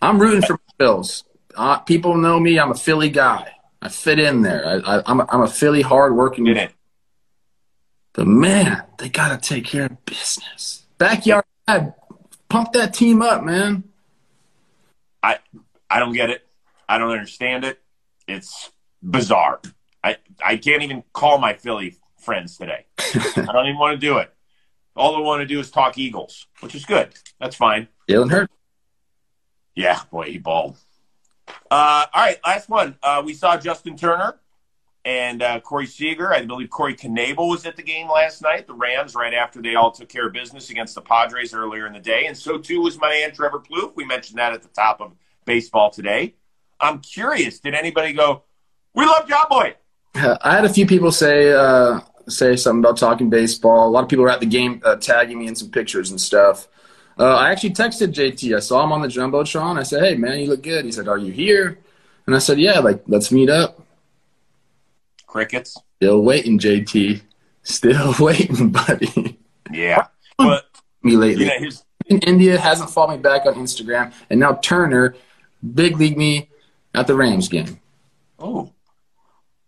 I'm 0.03 0.19
rooting 0.21 0.43
for 0.43 0.59
Bills. 0.77 1.23
Uh, 1.55 1.79
people 1.79 2.17
know 2.17 2.41
me. 2.41 2.59
I'm 2.59 2.73
a 2.73 2.75
Philly 2.75 3.11
guy. 3.11 3.53
I 3.81 3.89
fit 3.89 4.19
in 4.19 4.43
there. 4.43 4.67
I, 4.67 4.97
I, 4.97 5.03
I'm, 5.07 5.21
a, 5.21 5.27
I'm 5.31 5.43
a 5.43 5.47
Philly 5.47 5.83
hard-working 5.83 6.45
Did 6.45 6.57
it? 6.57 6.73
But 8.13 8.27
man, 8.27 8.83
they 8.99 9.09
gotta 9.09 9.41
take 9.41 9.65
care 9.65 9.87
of 9.87 10.05
business. 10.05 10.85
Backyard, 10.99 11.45
dad, 11.67 11.95
pump 12.55 12.73
that 12.73 12.95
team 12.95 13.21
up, 13.21 13.43
man. 13.43 13.83
I 15.23 15.39
I 15.91 15.99
don't 15.99 16.13
get 16.13 16.31
it. 16.31 16.47
I 16.89 16.99
don't 16.99 17.11
understand 17.11 17.65
it. 17.65 17.81
It's 18.29 18.71
bizarre. 19.03 19.61
I 20.05 20.19
I 20.43 20.57
can't 20.57 20.83
even 20.85 21.03
call 21.13 21.39
my 21.39 21.55
Philly 21.55 21.97
friends 22.21 22.57
today. 22.57 22.87
I 22.99 23.49
don't 23.53 23.67
even 23.67 23.79
want 23.79 24.01
to 24.01 24.07
do 24.07 24.19
it. 24.19 24.33
All 24.95 25.17
I 25.17 25.21
want 25.21 25.41
to 25.41 25.47
do 25.47 25.59
is 25.59 25.73
talk 25.73 25.99
Eagles, 25.99 26.47
which 26.61 26.77
is 26.77 26.85
good. 26.85 27.09
That's 27.41 27.57
fine. 27.57 27.89
Jalen 28.09 28.31
Hurt. 28.31 28.51
Yeah, 29.75 30.01
boy, 30.13 30.31
he 30.31 30.39
balled. 30.39 30.77
Uh, 31.69 32.07
all 32.15 32.23
right, 32.23 32.39
last 32.47 32.69
one. 32.69 32.97
Uh, 33.03 33.21
we 33.25 33.35
saw 33.35 33.57
Justin 33.57 33.97
Turner 33.97 34.39
and 35.05 35.43
uh, 35.43 35.61
Corey 35.61 35.87
Seager. 35.87 36.33
I 36.33 36.45
believe 36.45 36.71
Corey 36.71 36.95
Knebel 36.95 37.49
was 37.49 37.67
at 37.67 37.77
the 37.77 37.83
game 37.83 38.09
last 38.09 38.43
night. 38.43 38.67
The 38.67 38.75
Rams, 38.75 39.15
right 39.15 39.35
after 39.35 39.61
they 39.61 39.75
all 39.75 39.91
took 39.91 40.09
care 40.09 40.27
of 40.27 40.33
business 40.33 40.71
against 40.71 40.95
the 40.95 41.01
Padres 41.01 41.55
earlier 41.55 41.87
in 41.87 41.93
the 41.93 42.01
day, 42.01 42.27
and 42.27 42.37
so 42.37 42.59
too 42.59 42.81
was 42.81 42.99
my 42.99 43.09
man 43.09 43.33
Trevor 43.33 43.61
Plouffe. 43.61 43.95
We 43.97 44.05
mentioned 44.05 44.39
that 44.39 44.53
at 44.53 44.63
the 44.63 44.69
top 44.69 45.01
of 45.01 45.13
baseball 45.45 45.91
today. 45.91 46.35
I'm 46.81 47.01
curious. 47.01 47.61
Did 47.61 47.75
anybody 47.75 48.13
go? 48.13 48.45
We 48.95 49.05
love 49.05 49.27
Jomboy. 49.27 49.75
I 50.15 50.55
had 50.55 50.65
a 50.65 50.69
few 50.69 50.87
people 50.87 51.13
say 51.13 51.53
uh, 51.53 52.01
say 52.29 52.57
something 52.57 52.81
about 52.81 52.97
talking 52.97 53.31
baseball. 53.31 53.89
A 53.89 53.91
lot 53.91 54.05
of 54.05 54.09
people 54.09 54.25
were 54.25 54.31
at 54.31 54.41
the 54.41 54.47
game 54.47 54.81
uh, 54.85 54.97
tagging 54.97 55.39
me 55.39 55.47
in 55.47 55.55
some 55.55 55.71
pictures 55.71 56.11
and 56.11 56.21
stuff. 56.21 56.69
Uh, 57.19 57.37
I 57.37 57.51
actually 57.53 57.71
texted 57.71 58.13
JT. 58.13 58.57
I 58.57 58.61
saw 58.61 58.83
him 58.83 58.93
on 58.93 59.01
the 59.01 59.09
jumbotron. 59.09 59.79
I 59.79 59.83
said, 59.83 60.03
"Hey, 60.03 60.17
man, 60.17 60.41
you 60.41 60.49
look 60.49 60.63
good." 60.63 60.85
He 60.85 60.93
said, 60.93 61.09
"Are 61.09 61.19
you 61.19 61.33
here?" 61.33 61.79
And 62.27 62.35
I 62.35 62.39
said, 62.39 62.59
"Yeah, 62.59 62.81
like 62.81 63.03
let's 63.07 63.31
meet 63.31 63.51
up." 63.51 63.81
Crickets. 65.39 65.77
Still 65.97 66.23
waiting, 66.23 66.61
JT. 66.61 67.21
Still 67.65 68.15
waiting, 68.21 68.71
buddy. 68.71 69.37
Yeah, 69.73 70.07
but 70.39 70.67
me 71.03 71.17
lately. 71.17 71.47
his 71.59 71.83
in 72.07 72.19
India 72.21 72.57
hasn't 72.57 72.89
followed 72.89 73.17
me 73.17 73.19
back 73.19 73.45
on 73.45 73.55
Instagram, 73.55 74.13
and 74.31 74.39
now 74.39 74.55
Turner 74.55 75.17
big 75.75 75.97
league 75.99 76.17
me 76.17 76.49
at 76.95 77.09
the 77.09 77.17
Rams 77.17 77.49
game. 77.49 77.81
oh, 78.39 78.71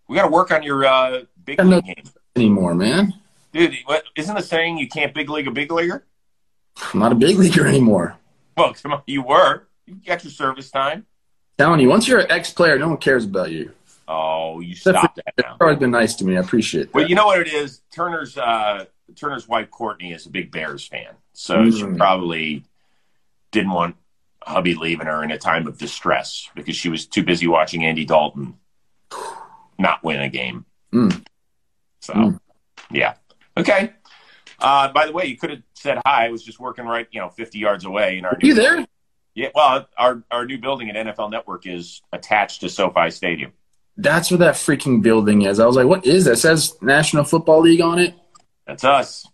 we 0.07 0.15
got 0.15 0.23
to 0.23 0.29
work 0.29 0.53
on 0.53 0.63
your 0.63 0.85
uh, 0.85 1.23
big 1.45 1.61
league 1.65 1.85
game, 1.85 2.05
Anymore, 2.37 2.75
man. 2.75 3.13
dude. 3.53 3.75
What 3.87 4.05
isn't 4.15 4.37
the 4.37 4.43
saying 4.43 4.79
you 4.79 4.87
can't 4.89 5.13
big 5.13 5.29
league 5.29 5.49
a 5.49 5.51
big 5.51 5.73
leaguer? 5.73 6.05
I'm 6.95 7.01
not 7.01 7.11
a 7.11 7.17
big 7.17 7.37
leaguer 7.39 7.67
anymore. 7.67 8.17
Well, 8.57 8.73
come 8.75 8.93
on, 8.93 9.03
you 9.07 9.23
were. 9.23 9.67
You 9.87 9.97
got 10.07 10.23
your 10.23 10.31
service 10.31 10.71
time. 10.71 11.07
telling 11.59 11.81
you, 11.81 11.89
once 11.89 12.07
you're 12.07 12.21
an 12.21 12.31
ex-player, 12.31 12.79
no 12.79 12.89
one 12.91 12.99
cares 12.99 13.25
about 13.25 13.51
you. 13.51 13.73
Oh, 14.09 14.61
you 14.61 14.73
Except 14.73 14.99
stop 14.99 15.15
for- 15.17 15.23
that 15.27 15.35
It's 15.39 15.61
now. 15.61 15.75
been 15.75 15.91
nice 15.91 16.15
to 16.17 16.25
me. 16.25 16.37
I 16.37 16.41
appreciate 16.41 16.85
that. 16.85 16.95
Well, 16.95 17.09
you 17.09 17.15
know 17.15 17.27
what 17.27 17.41
it 17.41 17.53
is. 17.53 17.83
Turner's 17.93 18.37
uh, 18.39 18.85
Turner's 19.17 19.49
wife 19.49 19.71
Courtney 19.71 20.13
is 20.13 20.27
a 20.27 20.31
big 20.31 20.51
Bears 20.53 20.87
fan, 20.87 21.15
so 21.33 21.71
she 21.71 21.83
Mm. 21.83 21.97
probably 21.97 22.65
didn't 23.51 23.73
want 23.73 23.97
hubby 24.45 24.75
leaving 24.75 25.07
her 25.07 25.25
in 25.25 25.31
a 25.33 25.39
time 25.39 25.67
of 25.67 25.77
distress 25.79 26.49
because 26.55 26.77
she 26.77 26.89
was 26.89 27.07
too 27.07 27.25
busy 27.25 27.47
watching 27.49 27.85
Andy 27.85 28.05
Dalton 28.05 28.55
not 29.79 30.03
win 30.05 30.21
a 30.21 30.29
game. 30.29 30.65
Mm. 30.93 31.25
So, 32.01 32.13
Mm. 32.15 32.41
yeah. 32.91 33.15
Okay. 33.57 33.93
Uh, 34.61 34.89
by 34.93 35.07
the 35.07 35.13
way, 35.13 35.27
you 35.27 35.37
could 35.37 35.51
have 35.51 35.63
said 35.75 35.99
hi. 36.07 36.27
I 36.27 36.31
was 36.31 36.43
just 36.45 36.59
working 36.61 36.85
right, 36.87 37.07
you 37.11 37.21
know, 37.21 37.29
50 37.29 37.59
yards 37.59 37.85
away 37.85 38.19
in 38.19 38.25
our 38.25 38.33
Are 38.33 38.39
you 38.41 38.55
there? 38.55 38.87
Yeah, 39.35 39.49
well, 39.55 39.87
our 39.99 40.23
our 40.31 40.47
new 40.47 40.57
building 40.59 40.89
at 40.89 40.97
NFL 40.97 41.31
Network 41.31 41.67
is 41.67 42.01
attached 42.13 42.63
to 42.63 42.71
SoFi 42.71 43.11
Stadium. 43.11 43.53
That's 43.97 44.31
where 44.31 44.39
that 44.39 44.55
freaking 44.57 45.01
building 45.03 45.43
is. 45.43 45.59
I 45.59 45.67
was 45.67 45.77
like, 45.77 45.87
what 45.87 46.05
is 46.07 46.25
that? 46.27 46.33
It 46.33 46.37
says 46.39 46.77
National 46.83 47.25
Football 47.25 47.61
League 47.63 47.81
on 47.81 47.99
it. 47.99 48.15
That's 48.67 48.85
us. 48.85 49.27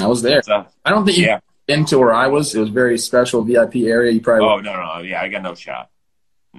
I 0.00 0.06
was 0.06 0.22
there. 0.22 0.40
I 0.84 0.90
don't 0.90 1.04
think 1.04 1.18
you 1.18 1.26
Yeah. 1.26 1.40
into 1.68 1.98
where 1.98 2.14
I 2.14 2.28
was. 2.28 2.54
It 2.54 2.60
was 2.60 2.70
very 2.70 2.96
special 2.98 3.42
VIP 3.42 3.84
area. 3.86 4.12
You 4.12 4.20
probably 4.20 4.46
Oh 4.46 4.60
no, 4.60 4.72
no, 4.74 5.02
yeah, 5.02 5.20
I 5.20 5.28
got 5.28 5.42
no 5.42 5.54
shot. 5.54 5.90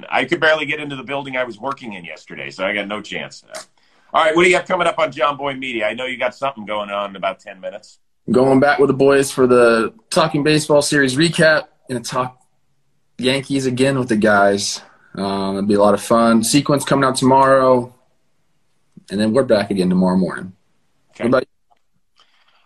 I 0.10 0.26
could 0.26 0.40
barely 0.40 0.66
get 0.66 0.80
into 0.80 0.96
the 0.96 1.04
building 1.04 1.38
I 1.38 1.44
was 1.44 1.60
working 1.60 1.94
in 1.94 2.04
yesterday, 2.04 2.50
so 2.50 2.66
I 2.66 2.74
got 2.74 2.88
no 2.88 3.02
chance. 3.02 3.44
All 4.14 4.24
right, 4.24 4.36
what 4.36 4.44
do 4.44 4.50
you 4.50 4.56
have 4.56 4.66
coming 4.66 4.88
up 4.88 5.00
on 5.00 5.12
Jomboy 5.12 5.58
Media? 5.58 5.88
I 5.88 5.94
know 5.94 6.06
you 6.06 6.18
got 6.18 6.36
something 6.36 6.66
going 6.66 6.90
on 6.90 7.12
in 7.12 7.16
about 7.16 7.40
ten 7.40 7.60
minutes. 7.60 8.00
going 8.32 8.60
back 8.60 8.80
with 8.80 8.88
the 8.88 8.94
boys 8.94 9.32
for 9.32 9.48
the 9.48 9.94
Talking 10.10 10.44
Baseball 10.44 10.82
series 10.82 11.16
recap. 11.16 11.68
Gonna 11.90 12.02
talk 12.02 12.40
Yankees 13.18 13.66
again 13.66 13.98
with 14.00 14.10
the 14.10 14.16
guys. 14.18 14.82
Um, 15.15 15.58
it'll 15.58 15.67
be 15.67 15.76
a 15.76 15.80
lot 15.80 15.93
of 15.93 16.02
fun. 16.02 16.43
Sequence 16.43 16.84
coming 16.84 17.06
out 17.06 17.15
tomorrow, 17.15 17.93
and 19.10 19.19
then 19.19 19.34
we're 19.34 19.43
back 19.43 19.69
again 19.69 19.89
tomorrow 19.89 20.17
morning. 20.17 20.54
Okay. 21.19 21.45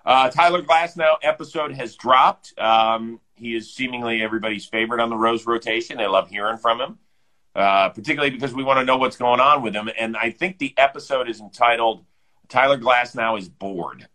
Uh, 0.05 0.29
Tyler 0.29 0.61
Glasnow 0.61 1.15
episode 1.21 1.73
has 1.73 1.97
dropped. 1.97 2.57
Um, 2.57 3.19
he 3.35 3.55
is 3.55 3.73
seemingly 3.73 4.21
everybody's 4.21 4.65
favorite 4.65 5.01
on 5.01 5.09
the 5.09 5.17
Rose 5.17 5.45
rotation. 5.45 5.97
They 5.97 6.07
love 6.07 6.29
hearing 6.29 6.57
from 6.57 6.79
him, 6.79 6.97
uh, 7.53 7.89
particularly 7.89 8.29
because 8.29 8.53
we 8.53 8.63
want 8.63 8.79
to 8.79 8.85
know 8.85 8.95
what's 8.95 9.17
going 9.17 9.41
on 9.41 9.61
with 9.61 9.75
him. 9.75 9.89
And 9.99 10.15
I 10.15 10.31
think 10.31 10.59
the 10.59 10.73
episode 10.77 11.29
is 11.29 11.41
entitled 11.41 12.05
"Tyler 12.47 12.77
Glasnow 12.77 13.37
is 13.37 13.49
bored," 13.49 14.07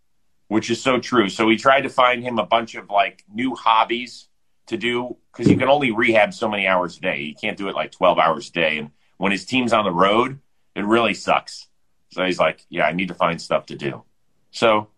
which 0.48 0.70
is 0.70 0.80
so 0.80 0.98
true. 0.98 1.28
So 1.28 1.44
we 1.44 1.58
tried 1.58 1.82
to 1.82 1.90
find 1.90 2.22
him 2.22 2.38
a 2.38 2.46
bunch 2.46 2.74
of 2.74 2.88
like 2.88 3.24
new 3.30 3.54
hobbies 3.54 4.28
to 4.66 4.76
do 4.76 5.16
because 5.32 5.50
you 5.50 5.56
can 5.56 5.68
only 5.68 5.90
rehab 5.90 6.32
so 6.34 6.48
many 6.48 6.66
hours 6.66 6.96
a 6.98 7.00
day. 7.00 7.20
You 7.20 7.34
can't 7.34 7.56
do 7.56 7.68
it 7.68 7.74
like 7.74 7.90
twelve 7.92 8.18
hours 8.18 8.48
a 8.48 8.52
day. 8.52 8.78
And 8.78 8.90
when 9.18 9.32
his 9.32 9.44
team's 9.44 9.72
on 9.72 9.84
the 9.84 9.90
road, 9.92 10.38
it 10.74 10.84
really 10.84 11.14
sucks. 11.14 11.68
So 12.10 12.24
he's 12.24 12.38
like, 12.38 12.64
"Yeah, 12.68 12.84
I 12.86 12.92
need 12.92 13.08
to 13.08 13.14
find 13.14 13.40
stuff 13.40 13.66
to 13.66 13.76
do." 13.76 14.02
So 14.50 14.88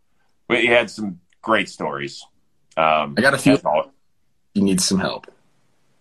we 0.48 0.66
had 0.66 0.90
some 0.90 1.20
great 1.42 1.68
stories. 1.68 2.24
Um, 2.76 3.14
I 3.16 3.20
got 3.20 3.34
a 3.34 3.38
few. 3.38 3.52
that's 3.54 3.64
all. 3.64 3.92
You 4.54 4.62
need 4.62 4.80
some 4.80 4.98
help. 4.98 5.26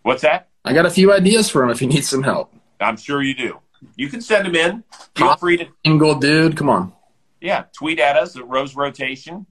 What's 0.03 0.21
that? 0.23 0.49
I 0.65 0.73
got 0.73 0.85
a 0.85 0.89
few 0.89 1.13
ideas 1.13 1.49
for 1.49 1.63
him 1.63 1.69
if 1.69 1.81
you 1.81 1.87
need 1.87 2.05
some 2.05 2.23
help. 2.23 2.53
I'm 2.79 2.97
sure 2.97 3.21
you 3.21 3.33
do. 3.33 3.59
You 3.95 4.09
can 4.09 4.21
send 4.21 4.47
him 4.47 4.55
in. 4.55 4.83
Feel 5.15 5.35
free 5.35 5.57
to, 5.57 5.67
Single 5.85 6.15
dude, 6.15 6.55
come 6.55 6.69
on. 6.69 6.93
yeah, 7.41 7.65
tweet 7.73 7.99
at 7.99 8.15
us 8.15 8.35
at 8.37 8.47
Rose 8.47 8.75
Rotation 8.75 9.45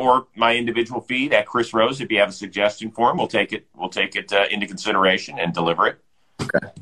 or 0.00 0.28
my 0.34 0.56
individual 0.56 1.02
feed 1.02 1.34
at 1.34 1.46
Chris 1.46 1.74
Rose. 1.74 2.00
If 2.00 2.10
you 2.10 2.18
have 2.20 2.30
a 2.30 2.32
suggestion 2.32 2.90
for 2.90 3.10
him, 3.10 3.18
we'll 3.18 3.28
take 3.28 3.52
it. 3.52 3.66
We'll 3.76 3.90
take 3.90 4.16
it 4.16 4.32
uh, 4.32 4.46
into 4.50 4.66
consideration 4.66 5.38
and 5.38 5.52
deliver 5.52 5.86
it. 5.88 5.98
Okay. 6.40 6.72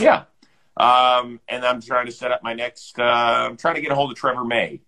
Yeah. 0.00 0.24
Um, 0.76 1.40
and 1.48 1.64
I'm 1.64 1.80
trying 1.80 2.06
to 2.06 2.12
set 2.12 2.32
up 2.32 2.42
my 2.42 2.54
next. 2.54 2.98
Uh, 2.98 3.04
I'm 3.04 3.56
trying 3.56 3.76
to 3.76 3.80
get 3.80 3.92
a 3.92 3.94
hold 3.94 4.10
of 4.10 4.16
Trevor 4.16 4.44
May 4.44 4.80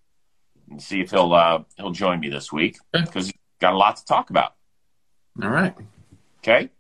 and 0.69 0.83
see 0.83 1.01
if 1.01 1.13
he'll 1.13 1.33
uh, 1.33 1.63
he'll 1.77 1.93
join 1.93 2.19
me 2.19 2.29
this 2.29 2.53
week 2.53 2.79
because 2.93 3.27
he's 3.27 3.35
got 3.61 3.75
a 3.75 3.77
lot 3.77 3.97
to 3.97 4.05
talk 4.05 4.31
about. 4.31 4.55
All 5.41 5.49
right. 5.49 5.75
Okay. 6.41 6.71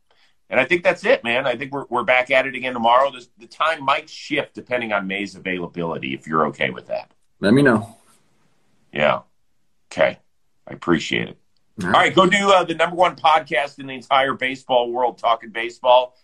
And 0.50 0.58
I 0.58 0.64
think 0.64 0.82
that's 0.82 1.04
it, 1.04 1.22
man. 1.22 1.46
I 1.46 1.56
think 1.56 1.72
we're, 1.72 1.84
we're 1.90 2.02
back 2.02 2.30
at 2.32 2.46
it 2.46 2.56
again 2.56 2.72
tomorrow. 2.72 3.12
This, 3.12 3.28
the 3.38 3.46
time 3.46 3.84
might 3.84 4.10
shift 4.10 4.54
depending 4.54 4.92
on 4.92 5.06
May's 5.06 5.36
availability, 5.36 6.12
if 6.14 6.26
you're 6.26 6.46
okay 6.48 6.70
with 6.70 6.86
that. 6.88 7.12
Let 7.38 7.52
me 7.54 7.62
know. 7.62 7.96
Yeah. 8.92 9.20
Okay. 9.92 10.18
I 10.68 10.74
appreciate 10.74 11.28
it. 11.28 11.38
All 11.82 11.90
right. 11.90 12.14
Go 12.14 12.26
do 12.26 12.50
uh, 12.50 12.64
the 12.64 12.74
number 12.74 12.96
one 12.96 13.16
podcast 13.16 13.78
in 13.78 13.86
the 13.86 13.94
entire 13.94 14.34
baseball 14.34 14.92
world, 14.92 15.18
Talking 15.18 15.50
Baseball. 15.50 16.16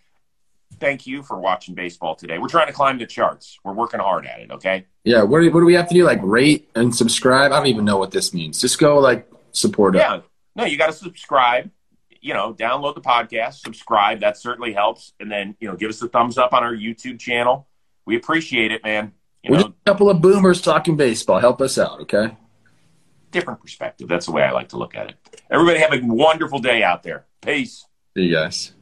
Thank 0.81 1.07
you 1.07 1.23
for 1.23 1.39
watching 1.39 1.75
baseball 1.77 2.17
today. 2.17 2.39
We're 2.39 2.49
trying 2.49 2.67
to 2.67 2.73
climb 2.73 2.99
the 2.99 3.07
charts. 3.07 3.59
We're 3.63 3.75
working 3.75 4.01
hard 4.01 4.27
at 4.27 4.41
it, 4.41 4.51
okay? 4.51 4.87
Yeah, 5.05 5.23
what 5.23 5.41
do, 5.41 5.51
what 5.53 5.61
do 5.61 5.67
we 5.67 5.75
have 5.75 5.89
to 5.89 5.95
do? 5.95 6.05
Like 6.05 6.19
rate 6.23 6.69
and 6.75 6.95
subscribe? 6.95 7.53
I 7.53 7.59
don't 7.59 7.69
even 7.69 7.85
know 7.85 7.97
what 7.97 8.11
this 8.11 8.35
means. 8.35 8.61
Just 8.61 8.79
go 8.79 8.99
like 8.99 9.31
support 9.53 9.95
us. 9.95 10.01
Yeah. 10.01 10.21
No, 10.57 10.65
you 10.65 10.77
got 10.77 10.87
to 10.87 10.93
subscribe. 10.93 11.71
You 12.21 12.35
know, 12.35 12.55
download 12.55 12.97
the 12.97 13.03
podcast, 13.03 13.61
subscribe. 13.61 14.21
That 14.21 14.37
certainly 14.37 14.73
helps. 14.73 15.13
And 15.21 15.31
then, 15.31 15.57
you 15.61 15.69
know, 15.69 15.77
give 15.77 15.91
us 15.91 16.03
a 16.03 16.09
thumbs 16.09 16.39
up 16.39 16.53
on 16.53 16.65
our 16.65 16.75
YouTube 16.75 17.21
channel. 17.21 17.69
We 18.07 18.17
appreciate 18.17 18.73
it, 18.73 18.83
man. 18.83 19.13
You 19.43 19.53
We're 19.53 19.57
know, 19.59 19.63
just 19.65 19.75
a 19.87 19.91
couple 19.91 20.11
of 20.11 20.21
boomers 20.21 20.61
talking 20.61 20.97
baseball. 20.97 21.39
Help 21.39 21.61
us 21.61 21.79
out, 21.79 22.01
okay? 22.01 22.37
Different 23.35 23.61
perspective. 23.61 24.09
That's 24.09 24.27
the 24.27 24.33
way 24.33 24.43
I 24.43 24.53
like 24.53 24.71
to 24.71 24.79
look 24.79 24.95
at 24.95 25.11
it. 25.11 25.17
Everybody 25.51 25.81
have 25.81 25.93
a 25.93 26.01
wonderful 26.03 26.61
day 26.61 26.83
out 26.83 27.03
there. 27.03 27.27
Peace. 27.43 27.85
See 28.17 28.25
you 28.25 28.35
guys. 28.35 28.73